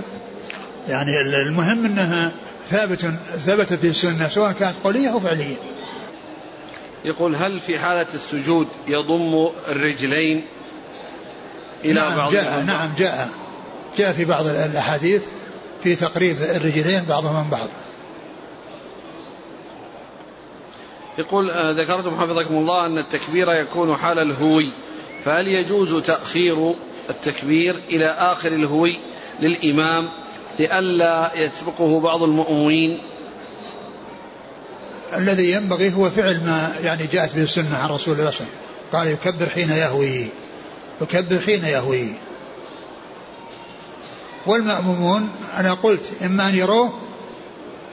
[0.88, 1.12] يعني
[1.46, 2.32] المهم أنها
[2.70, 3.00] ثابت
[3.46, 5.56] ثبتت في السنة سواء كانت قولية أو فعلية.
[7.04, 10.44] يقول هل في حالة السجود يضم الرجلين
[11.84, 13.28] إلى نعم بعض جاء نعم جاء.
[13.96, 15.22] جاء في بعض الأحاديث
[15.82, 17.68] في تقريب الرجلين بعضهم من بعض.
[21.18, 24.72] يقول آه، ذكرتم حفظكم الله أن التكبير يكون حال الهوي
[25.24, 26.74] فهل يجوز تأخير
[27.10, 28.98] التكبير إلى آخر الهوي
[29.40, 30.08] للإمام
[30.58, 32.98] لئلا يسبقه بعض المؤمنين؟
[35.16, 38.50] الذي ينبغي هو فعل ما يعني جاءت به السنة عن رسول الله صلى الله عليه
[38.50, 38.62] وسلم.
[38.92, 40.28] قال يكبر حين يهوي.
[41.02, 42.14] يكبر حين يهوي.
[44.46, 46.92] والمأمومون أنا قلت إما أن يروه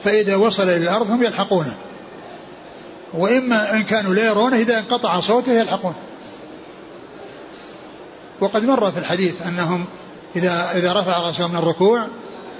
[0.04, 1.76] فإذا وصل إلى الأرض هم يلحقونه
[3.14, 5.96] وإما إن كانوا لا يرونه إذا انقطع صوته يلحقونه
[8.40, 9.84] وقد مر في الحديث أنهم
[10.36, 12.06] إذا إذا رفع رأسه من الركوع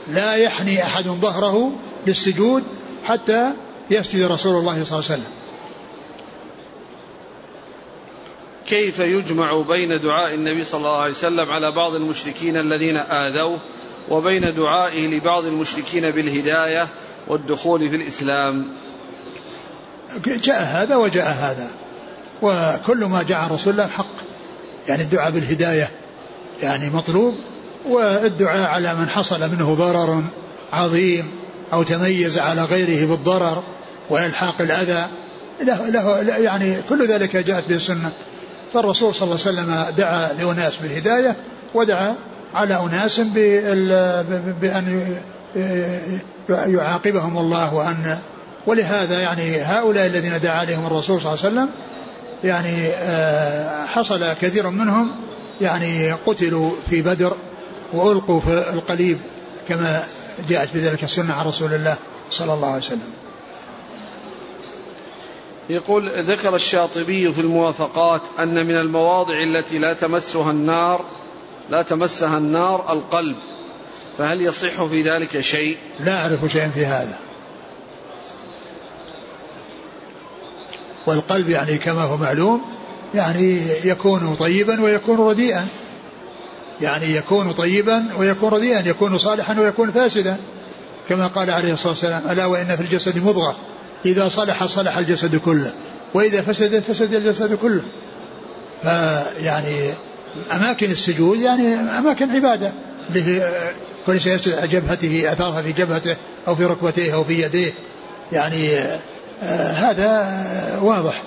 [0.09, 1.73] لا يحني أحد ظهره
[2.07, 2.65] للسجود
[3.05, 3.53] حتى
[3.91, 5.33] يسجد رسول الله صلى الله عليه وسلم.
[8.71, 13.59] كيف يجمع بين دعاء النبي صلى الله عليه وسلم على بعض المشركين الذين آذوه
[14.09, 16.89] وبين دعائه لبعض المشركين بالهداية
[17.29, 18.67] والدخول في الإسلام؟
[20.27, 21.71] جاء هذا وجاء هذا.
[22.43, 24.15] وكل ما جاء رسول الله حق.
[24.89, 25.91] يعني الدعاء بالهداية
[26.63, 27.37] يعني مطلوب
[27.89, 30.25] والدعاء على من حصل منه ضرر
[30.73, 31.31] عظيم
[31.73, 33.63] أو تميز على غيره بالضرر
[34.11, 35.07] وإلحاق الأذى.
[35.63, 38.13] له, له يعني كل ذلك جاءت به السنة.
[38.75, 41.37] فالرسول صلى الله عليه وسلم دعا لأناس بالهداية
[41.75, 42.15] ودعا
[42.55, 43.21] على أناس
[44.61, 45.17] بأن
[46.49, 48.19] يعاقبهم الله وأن
[48.67, 51.69] ولهذا يعني هؤلاء الذين دعا عليهم الرسول صلى الله عليه وسلم
[52.45, 55.11] يعني آه، حصل كثير منهم
[55.61, 57.33] يعني قتلوا في بدر
[57.93, 59.19] وألقوا في القليب
[59.69, 60.03] كما
[60.49, 61.97] جاءت بذلك السنة عن رسول الله
[62.31, 63.20] صلى الله عليه وسلم.
[65.71, 71.05] يقول ذكر الشاطبي في الموافقات أن من المواضع التي لا تمسها النار
[71.71, 73.37] لا تمسها النار القلب.
[74.19, 77.19] فهل يصح في ذلك شيء؟ لا أعرف شيئا في هذا.
[81.07, 82.63] والقلب يعني كما هو معلوم
[83.15, 85.67] يعني يكون طيبا ويكون رديئا.
[86.81, 90.37] يعني يكون طيبا ويكون رديئا يكون صالحا ويكون فاسدا.
[91.09, 93.57] كما قال عليه الصلاة والسلام ألا وإن في الجسد مضغة.
[94.05, 95.73] إذا صلح صلح الجسد كله.
[96.15, 97.83] وإذا فسدت فسد الجسد كله.
[98.83, 99.91] فيعني
[100.53, 102.73] أماكن السجود يعني أماكن عبادة.
[104.07, 106.17] كل شيء يسجد على جبهته أثارها في جبهته
[106.49, 107.73] أو في ركبتيه أو في يديه
[108.33, 108.79] يعني
[109.43, 110.41] آه هذا
[110.83, 111.23] واضح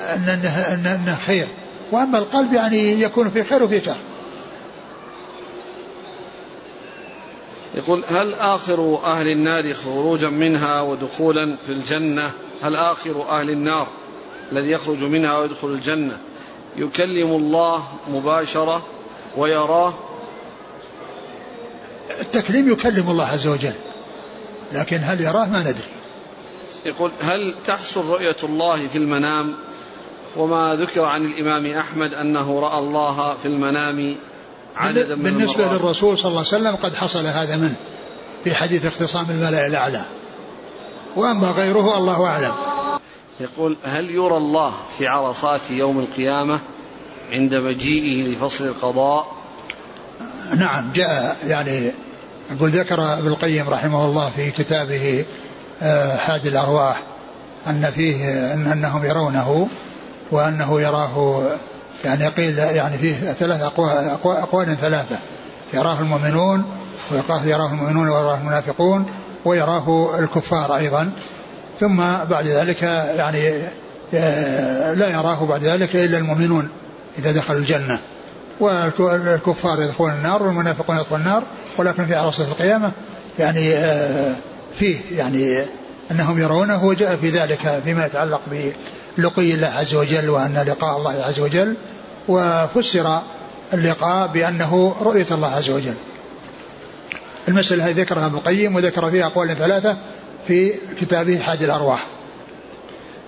[0.00, 1.46] أن أنه, أنه خير.
[1.92, 3.96] وأما القلب يعني يكون في خير وفي شر.
[7.74, 13.88] يقول هل آخر أهل النار خروجا منها ودخولا في الجنة؟ هل آخر أهل النار
[14.52, 16.18] الذي يخرج منها ويدخل الجنة؟
[16.76, 18.86] يكلم الله مباشرة
[19.36, 19.94] ويراه.
[22.20, 23.74] التكليم يكلم الله عز وجل
[24.72, 25.92] لكن هل يراه ما ندري.
[26.86, 29.54] يقول هل تحصل رؤية الله في المنام؟
[30.36, 34.16] وما ذكر عن الإمام أحمد أنه رأى الله في المنام
[34.76, 35.80] عددا من بالنسبة المرات.
[35.80, 37.74] للرسول صلى الله عليه وسلم قد حصل هذا منه
[38.44, 40.04] في حديث اختصام الملأ الأعلى.
[41.16, 42.54] وأما غيره الله أعلم.
[43.40, 46.60] يقول هل يرى الله في عرصات يوم القيامة
[47.32, 49.42] عند مجيئه لفصل القضاء؟
[50.56, 51.92] نعم جاء يعني
[52.50, 55.24] يقول ذكر ابن القيم رحمه الله في كتابه
[55.82, 57.02] آه، حاد الأرواح
[57.66, 59.68] أن فيه أن أنهم يرونه
[60.30, 61.42] وأنه يراه
[62.04, 63.90] يعني قيل يعني فيه ثلاث أقوال,
[64.24, 65.18] أقوال ثلاثة.
[65.74, 66.64] يراه المؤمنون
[67.10, 69.06] ويقال يراه المؤمنون ويراه المنافقون
[69.44, 71.10] ويراه الكفار أيضا.
[71.80, 71.96] ثم
[72.30, 72.82] بعد ذلك
[73.16, 73.62] يعني
[74.14, 76.68] آه، لا يراه بعد ذلك إلا المؤمنون
[77.18, 77.98] إذا دخلوا الجنة.
[78.60, 81.42] والكفار يدخلون النار والمنافقون يدخلون النار.
[81.78, 82.90] ولكن في عرصة القيامة
[83.38, 84.34] يعني آه،
[84.78, 85.64] فيه يعني
[86.10, 86.84] أنهم يرونه.
[86.84, 88.40] وجاء في ذلك فيما يتعلق
[89.18, 91.76] بلقي الله عز وجل وأن لقاء الله عز وجل.
[92.28, 93.20] وفسر
[93.74, 95.94] اللقاء بأنه رؤية الله عز وجل.
[97.48, 99.96] المسألة هذه ذكرها ابن القيم وذكر فيها أقوال ثلاثة
[100.46, 102.06] في كتابه حاد الأرواح.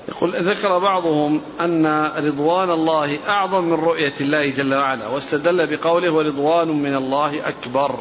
[0.09, 1.87] يقول ذكر بعضهم أن
[2.17, 7.99] رضوان الله أعظم من رؤية الله جل وعلا واستدل بقوله ورضوان من الله أكبر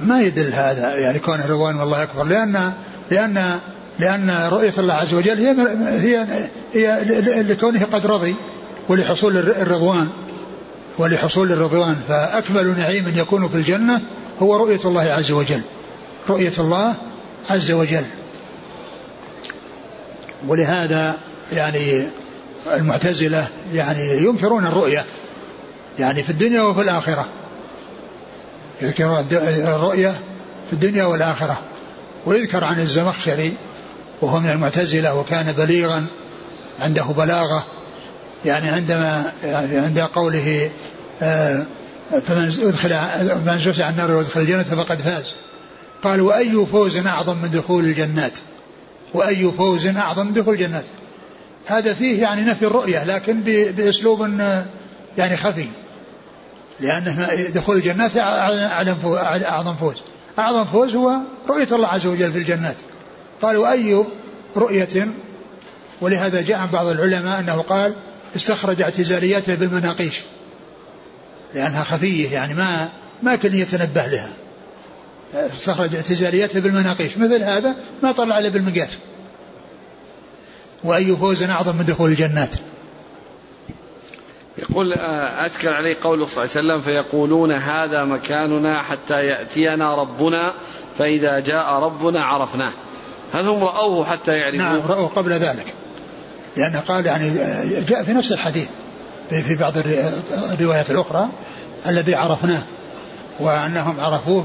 [0.00, 2.72] ما يدل هذا يعني كون رضوان الله أكبر؟ لأن
[3.10, 3.60] لأن
[3.98, 5.54] لأن رؤية الله عز وجل هي
[5.84, 6.26] هي
[6.74, 8.34] هي لكونه قد رضي.
[8.88, 10.08] ولحصول الرضوان
[10.98, 11.96] ولحصول الرضوان.
[12.08, 14.00] فأكمل نعيم يكون في الجنة
[14.42, 15.60] هو رؤية الله عز وجل.
[16.28, 16.94] رؤية الله
[17.50, 18.04] عز وجل.
[20.46, 21.18] ولهذا
[21.52, 22.06] يعني
[22.74, 25.04] المعتزلة يعني ينكرون الرؤية
[25.98, 27.26] يعني في الدنيا وفي الآخرة.
[28.82, 30.14] يذكرون الرؤية
[30.66, 31.58] في الدنيا والآخرة.
[32.26, 33.54] ويذكر عن الزمخشري
[34.20, 36.06] وهو من المعتزلة وكان بليغا
[36.78, 37.66] عنده بلاغة.
[38.44, 40.70] يعني عندما يعني عند قوله
[41.22, 41.64] آه،
[42.10, 42.90] فمن أدخل
[43.46, 45.34] من زحزح عن النار وأدخل الجنة فقد فاز.
[46.02, 48.32] قال وأي فوز أعظم من دخول الجنات؟
[49.14, 50.84] وأي فوز أعظم من دخول الجنات؟
[51.66, 53.40] هذا فيه يعني نفي الرؤية لكن
[53.76, 54.20] بأسلوب
[55.18, 55.68] يعني خفي.
[56.80, 60.02] لأن دخول الجنات أعظم فوز.
[60.38, 61.16] أعظم فوز هو
[61.48, 62.76] رؤية الله عز وجل في الجنات.
[63.42, 64.04] قال وأي
[64.56, 65.08] رؤية؟
[66.00, 67.94] ولهذا جاء عن بعض العلماء أنه قال
[68.36, 70.22] استخرج اعتزالياته بالمناقيش.
[71.54, 72.88] لأنها خفية يعني ما
[73.22, 74.30] ما كان يتنبه لها.
[75.34, 77.18] استخرج اعتزالياته بالمناقيش.
[77.18, 78.98] مثل هذا ما طلع الا بالمقاس
[80.84, 82.56] وأي فوز أعظم من دخول الجنات.
[84.58, 90.54] يقول آه، أشكل عليه قوله صلى الله عليه وسلم فيقولون هذا مكاننا حتى يأتينا ربنا
[90.98, 92.72] فإذا جاء ربنا عرفناه.
[93.32, 95.74] هل هم رأوه حتى يعرفوه؟ نعم رأوه قبل ذلك.
[96.56, 98.68] لأنه قال يعني آه، جاء في نفس الحديث
[99.30, 99.74] في بعض
[100.52, 101.28] الروايات الأخرى
[101.86, 102.62] الذي عرفناه
[103.40, 104.44] وأنهم عرفوه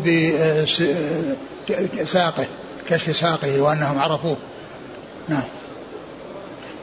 [2.02, 2.46] بساقه
[2.90, 4.38] كشف ساقه وأنهم عرفوه.
[5.30, 5.44] نعم.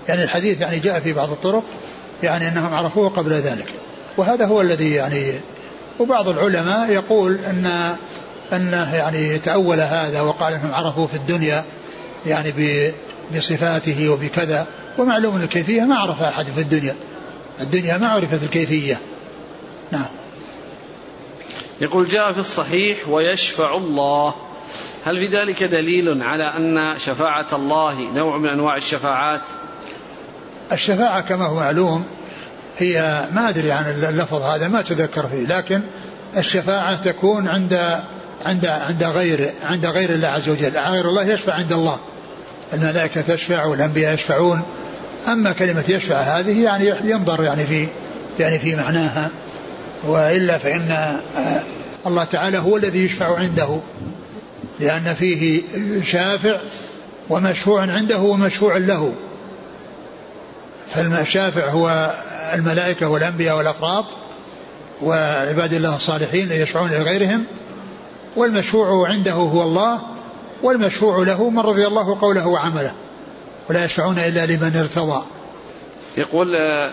[0.09, 1.63] يعني الحديث يعني جاء في بعض الطرق
[2.23, 3.75] يعني أنهم عرفوه قبل ذلك.
[4.17, 5.33] وهذا هو الذي يعني
[5.99, 7.97] وبعض العلماء يقول أن
[8.53, 11.65] أنه يعني تأول هذا وقال أنهم عرفوه في الدنيا
[12.27, 12.53] يعني
[13.35, 14.67] بصفاته وبكذا.
[14.99, 16.97] ومعلوم الكيفية ما عرفها أحد في الدنيا.
[17.61, 19.01] الدنيا ما عرفت الكيفية.
[19.93, 20.07] نعم.
[21.81, 24.35] يقول جاء في الصحيح ويشفع الله.
[25.05, 29.41] هل في ذلك دليل على أن شفاعة الله نوع من أنواع الشفاعات؟
[30.73, 32.05] الشفاعة كما هو معلوم
[32.79, 35.81] هي ما أدري عن اللفظ هذا ما تذكر فيه لكن
[36.37, 38.01] الشفاعة تكون عند
[38.45, 40.79] عند عند غير عند غير الله عز وجل.
[40.79, 42.01] غير الله يشفع عند الله.
[42.73, 44.63] الملائكة تشفع والأنبياء يشفعون.
[45.29, 47.89] أما كلمة يشفع هذه يعني ينظر يعني في
[48.41, 49.31] يعني في معناها
[50.05, 51.63] وإلا فإن آه،
[52.07, 53.79] الله تعالى هو الذي يشفع عنده
[54.81, 55.63] لأن فيه
[56.05, 56.61] شافع
[57.31, 59.13] ومشفوع عنده ومشفوع له.
[60.95, 62.15] فالشافع هو
[62.55, 64.05] الملائكة والأنبياء والأفراد
[65.03, 67.45] وعباد الله الصالحين يشفعون لغيرهم
[68.37, 70.01] والمشفوع عنده هو الله
[70.63, 72.93] والمشفوع له من رضي الله قوله وعمله
[73.71, 75.23] ولا يشفعون إلا لمن ارتضى.
[76.17, 76.93] يقول آه،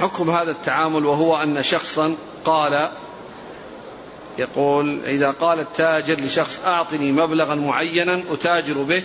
[0.00, 2.90] حكم هذا التعامل وهو أن شخصا قال
[4.38, 9.02] يقول إذا قال التاجر لشخص أعطني مبلغا معينا أتاجر به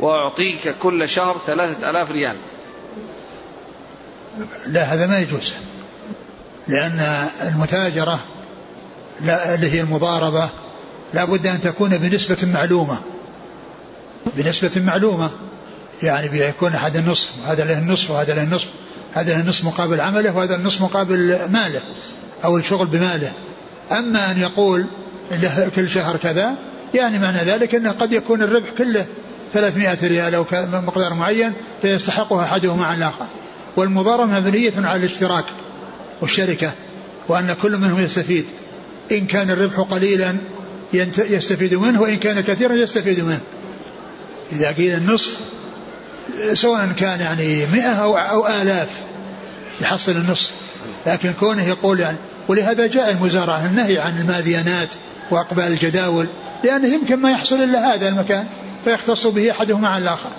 [0.00, 2.36] وأعطيك كل شهر ثلاثة ألاف ريال.
[4.66, 5.54] لا هذا ما يجوز
[6.68, 8.18] لأن المتاجرة
[9.20, 10.48] لا اللي هي المضاربة
[11.14, 13.11] لا بد أن تكون بنسبة معلومة.
[14.36, 15.30] بنسبة معلومة.
[16.02, 18.68] يعني بيكون هذا النصف وهذا له النصف وهذا له النصف
[19.14, 21.80] هذا له النصف مقابل عمله وهذا النصف مقابل ماله
[22.44, 23.32] أو الشغل بماله.
[23.92, 24.86] أما أن يقول
[25.30, 26.54] له كل شهر كذا
[26.94, 29.06] يعني معنى ذلك أنه قد يكون الربح كله
[29.54, 31.52] 300 ريال أو مقدار معين
[31.82, 33.26] فيستحقها أحدهما عن الآخر.
[33.76, 35.44] والمضاربة مبنية على الاشتراك
[36.20, 36.70] والشركة
[37.28, 38.46] وأن كل منهم يستفيد.
[39.12, 40.36] إن كان الربح قليلا
[41.18, 43.40] يستفيد منه وإن كان كثيرا يستفيد منه.
[44.52, 45.32] إذا قيل النصف
[46.52, 48.88] سواء كان يعني مئة أو, أو آلاف
[49.80, 50.50] يحصل النصف.
[51.06, 52.16] لكن كونه يقول يعني
[52.48, 54.88] ولهذا جاء المزارعة النهي عن الماذيانات
[55.30, 56.26] وأقبال الجداول
[56.64, 58.46] لأنه يمكن ما يحصل إلا هذا المكان
[58.84, 60.30] فيختص به أحدهما عن الآخر.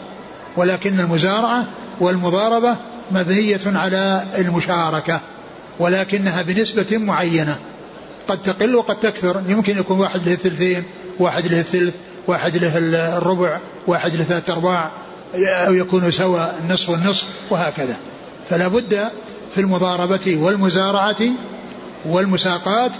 [0.58, 1.68] ولكن المزارعة
[2.00, 2.76] والمضاربة
[3.12, 5.22] مبنية على المشاركة
[5.80, 7.60] ولكنها بنسبة معينة.
[8.28, 10.84] قد تقل وقد تكثر يمكن يكون واحد له الثلثين
[11.20, 11.94] واحد له الثلث
[12.28, 12.78] واحد له
[13.18, 14.92] الربع واحد له ثلاثة أرباع
[15.36, 17.98] أو يكون سوى النصف والنصف وهكذا.
[18.50, 19.08] فلا بد
[19.56, 21.22] في المضاربة والمزارعة
[22.06, 22.92] والمساقات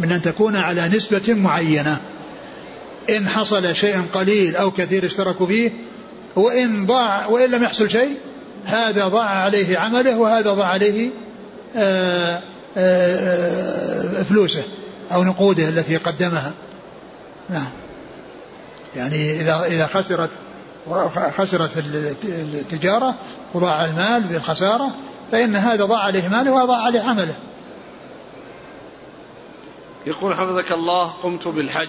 [0.00, 2.00] من أن تكون على نسبة معينة.
[3.10, 5.72] إن حصل شيء قليل أو كثير اشتركوا فيه
[6.36, 8.16] وإن ضاع وإن لم يحصل شيء
[8.64, 11.10] هذا ضاع عليه عمله وهذا ضاع عليه
[11.76, 12.40] آآ
[12.76, 14.62] آآ فلوسه
[15.12, 16.52] أو نقوده التي قدمها.
[17.50, 17.83] نعم.
[18.96, 20.30] يعني إذا إذا خسرت
[21.36, 21.70] خسرت
[22.54, 23.14] التجارة
[23.54, 24.94] وضاع المال بالخسارة
[25.32, 27.34] فإن هذا ضاع عليه ماله وضاع عليه عمله
[30.06, 31.88] يقول حفظك الله قمت بالحج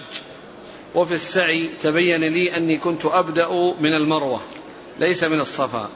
[0.94, 3.48] وفي السعي تبين لي أني كنت أبدأ
[3.80, 4.40] من المروة
[4.98, 5.88] ليس من الصفا.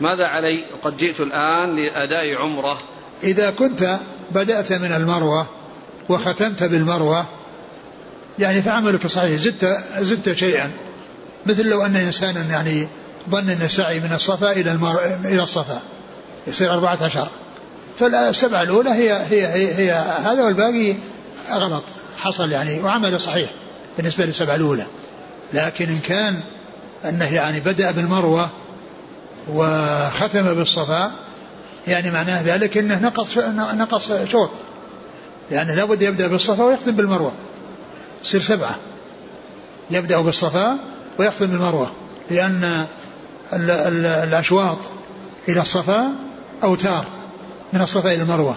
[0.00, 2.78] ماذا علي؟ وقد جئت الآن لأداء عمرة.
[3.22, 3.98] إذا كنت
[4.30, 5.46] بدأت من المروة
[6.08, 7.24] وختمت بالمروة
[8.38, 10.70] يعني فعملك صحيح زدت زدت شيئا.
[11.46, 12.88] مثل لو أن إنسانا يعني
[13.30, 15.00] ظن أن السعي من الصفا إلى المر...
[15.24, 15.80] إلى الصفا
[16.46, 17.28] يصير أربعة عشر.
[17.98, 19.92] فالسبعة الأولى هي هي هي, هي
[20.24, 20.94] هذا والباقي
[21.50, 21.84] غلط
[22.18, 23.50] حصل يعني وعمل صحيح
[23.96, 24.86] بالنسبة للسبعة الأولى.
[25.52, 26.40] لكن إن كان
[27.04, 28.50] أنه يعني بدأ بالمروة
[29.48, 31.12] وختم بالصفا
[31.86, 33.38] يعني معناه ذلك أنه نقص
[33.74, 34.50] نقص شوط.
[35.50, 37.32] يعني لابد يبدأ بالصفا ويختم بالمروة.
[38.24, 38.76] يصير سبعة.
[39.90, 40.78] يبدأ بالصفا
[41.18, 41.92] ويختم بالمروة
[42.30, 42.86] لأن
[43.52, 44.78] ال ال الأشواط
[45.48, 46.12] إلى الصفا
[46.62, 47.04] أوتار
[47.72, 48.56] من الصفا إلى المروة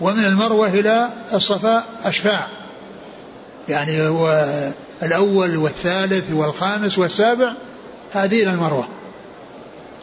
[0.00, 2.46] ومن المروة إلى الصفا أشفاع.
[3.68, 4.48] يعني هو
[5.02, 7.52] الأول والثالث والخامس والسابع
[8.12, 8.88] هذه إلى المروة.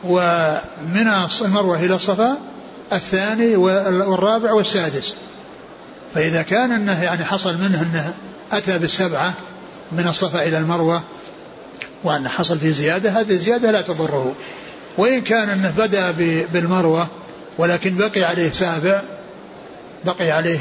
[0.04, 1.08] ومن
[1.42, 2.38] المروة إلى الصفا
[2.94, 5.16] الثاني والرابع والسادس.
[6.14, 8.14] فإذا كان أنه يعني حصل منه أنه
[8.52, 9.34] أتى بالسبعة
[9.92, 11.04] من الصفا إلى المروة
[12.04, 14.36] وأن حصل في زيادة هذه الزيادة لا تضره.
[14.98, 16.12] وإن كان أنه بدأ
[16.54, 17.08] بالمروة
[17.58, 19.04] ولكن بقي عليه سابع
[20.06, 20.60] بقي عليه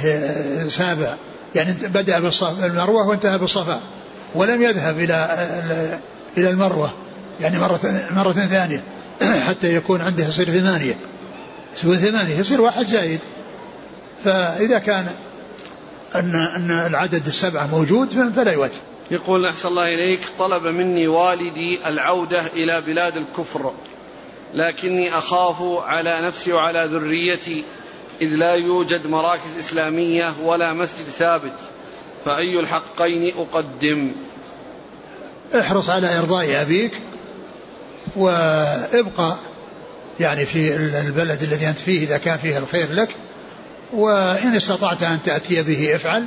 [0.68, 1.14] سابع.
[1.54, 3.80] يعني بدأ بالمروة وانتهى بالصفا
[4.34, 5.46] ولم يذهب إلى
[6.38, 6.90] إلى المروة.
[7.40, 7.80] يعني مرة
[8.10, 8.82] مرة ثانية
[9.48, 10.94] حتى يكون عنده يصير ثمانية.
[11.76, 13.20] يصير ثمانية يصير واحد زايد.
[14.24, 15.06] فإذا كان
[16.14, 18.70] أن أن العدد السبعة موجود فلا يوجه
[19.10, 23.72] يقول أحسن الله إليك طلب مني والدي العودة إلى بلاد الكفر
[24.54, 27.64] لكني أخاف على نفسي وعلى ذريتي
[28.22, 31.56] إذ لا يوجد مراكز إسلامية ولا مسجد ثابت
[32.24, 34.12] فأي الحقين أقدم؟
[35.60, 37.00] احرص على إرضاء أبيك
[38.16, 39.36] وابقى
[40.20, 43.08] يعني في البلد الذي أنت فيه إذا كان فيه الخير لك
[43.92, 46.26] وإن استطعت أن تأتي به افعل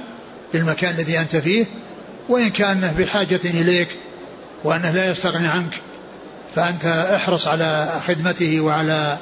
[0.51, 1.65] في المكان الذي أنت فيه
[2.29, 3.87] وإن كان بحاجة إليك
[4.63, 5.73] وأنه لا يستغني عنك
[6.55, 9.17] فأنت احرص على خدمته وعلى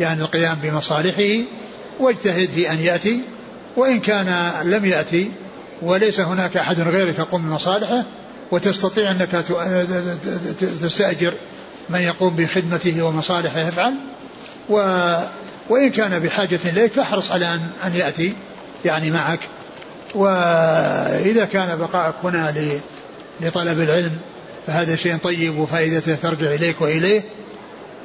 [0.00, 1.44] يعني القيام بمصالحه
[2.00, 3.20] واجتهد في أن يأتي
[3.76, 5.30] وإن كان لم يأتي
[5.82, 8.04] وليس هناك أحد غيرك يقوم بمصالحه
[8.50, 9.44] وتستطيع أنك
[10.82, 11.32] تستأجر
[11.90, 13.94] من يقوم بخدمته ومصالحه افعل
[14.68, 14.78] و
[15.68, 18.32] وإن كان بحاجة إليك فاحرص على أن, أن يأتي
[18.84, 19.40] يعني معك.
[20.14, 22.54] وإذا كان بقاءك هنا
[23.40, 24.16] لطلب العلم
[24.66, 27.22] فهذا شيء طيب وفائدته ترجع إليك وإليه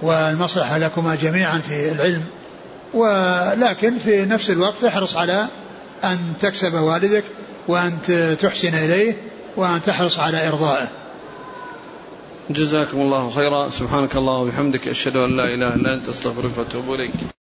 [0.01, 2.24] والمصلحة لكما جميعا في العلم.
[2.93, 5.47] ولكن في نفس الوقت احرص على
[6.03, 7.24] أن تكسب والدك
[7.68, 7.97] وأن
[8.41, 9.16] تحسن إليه
[9.55, 10.88] وأن تحرص على إرضائه.
[12.49, 13.70] جزاكم الله خيرا.
[13.70, 17.38] سبحانك الله وبحمدك أشهد أن لا إله إلا أنت أستغفرك وأتوب إليك.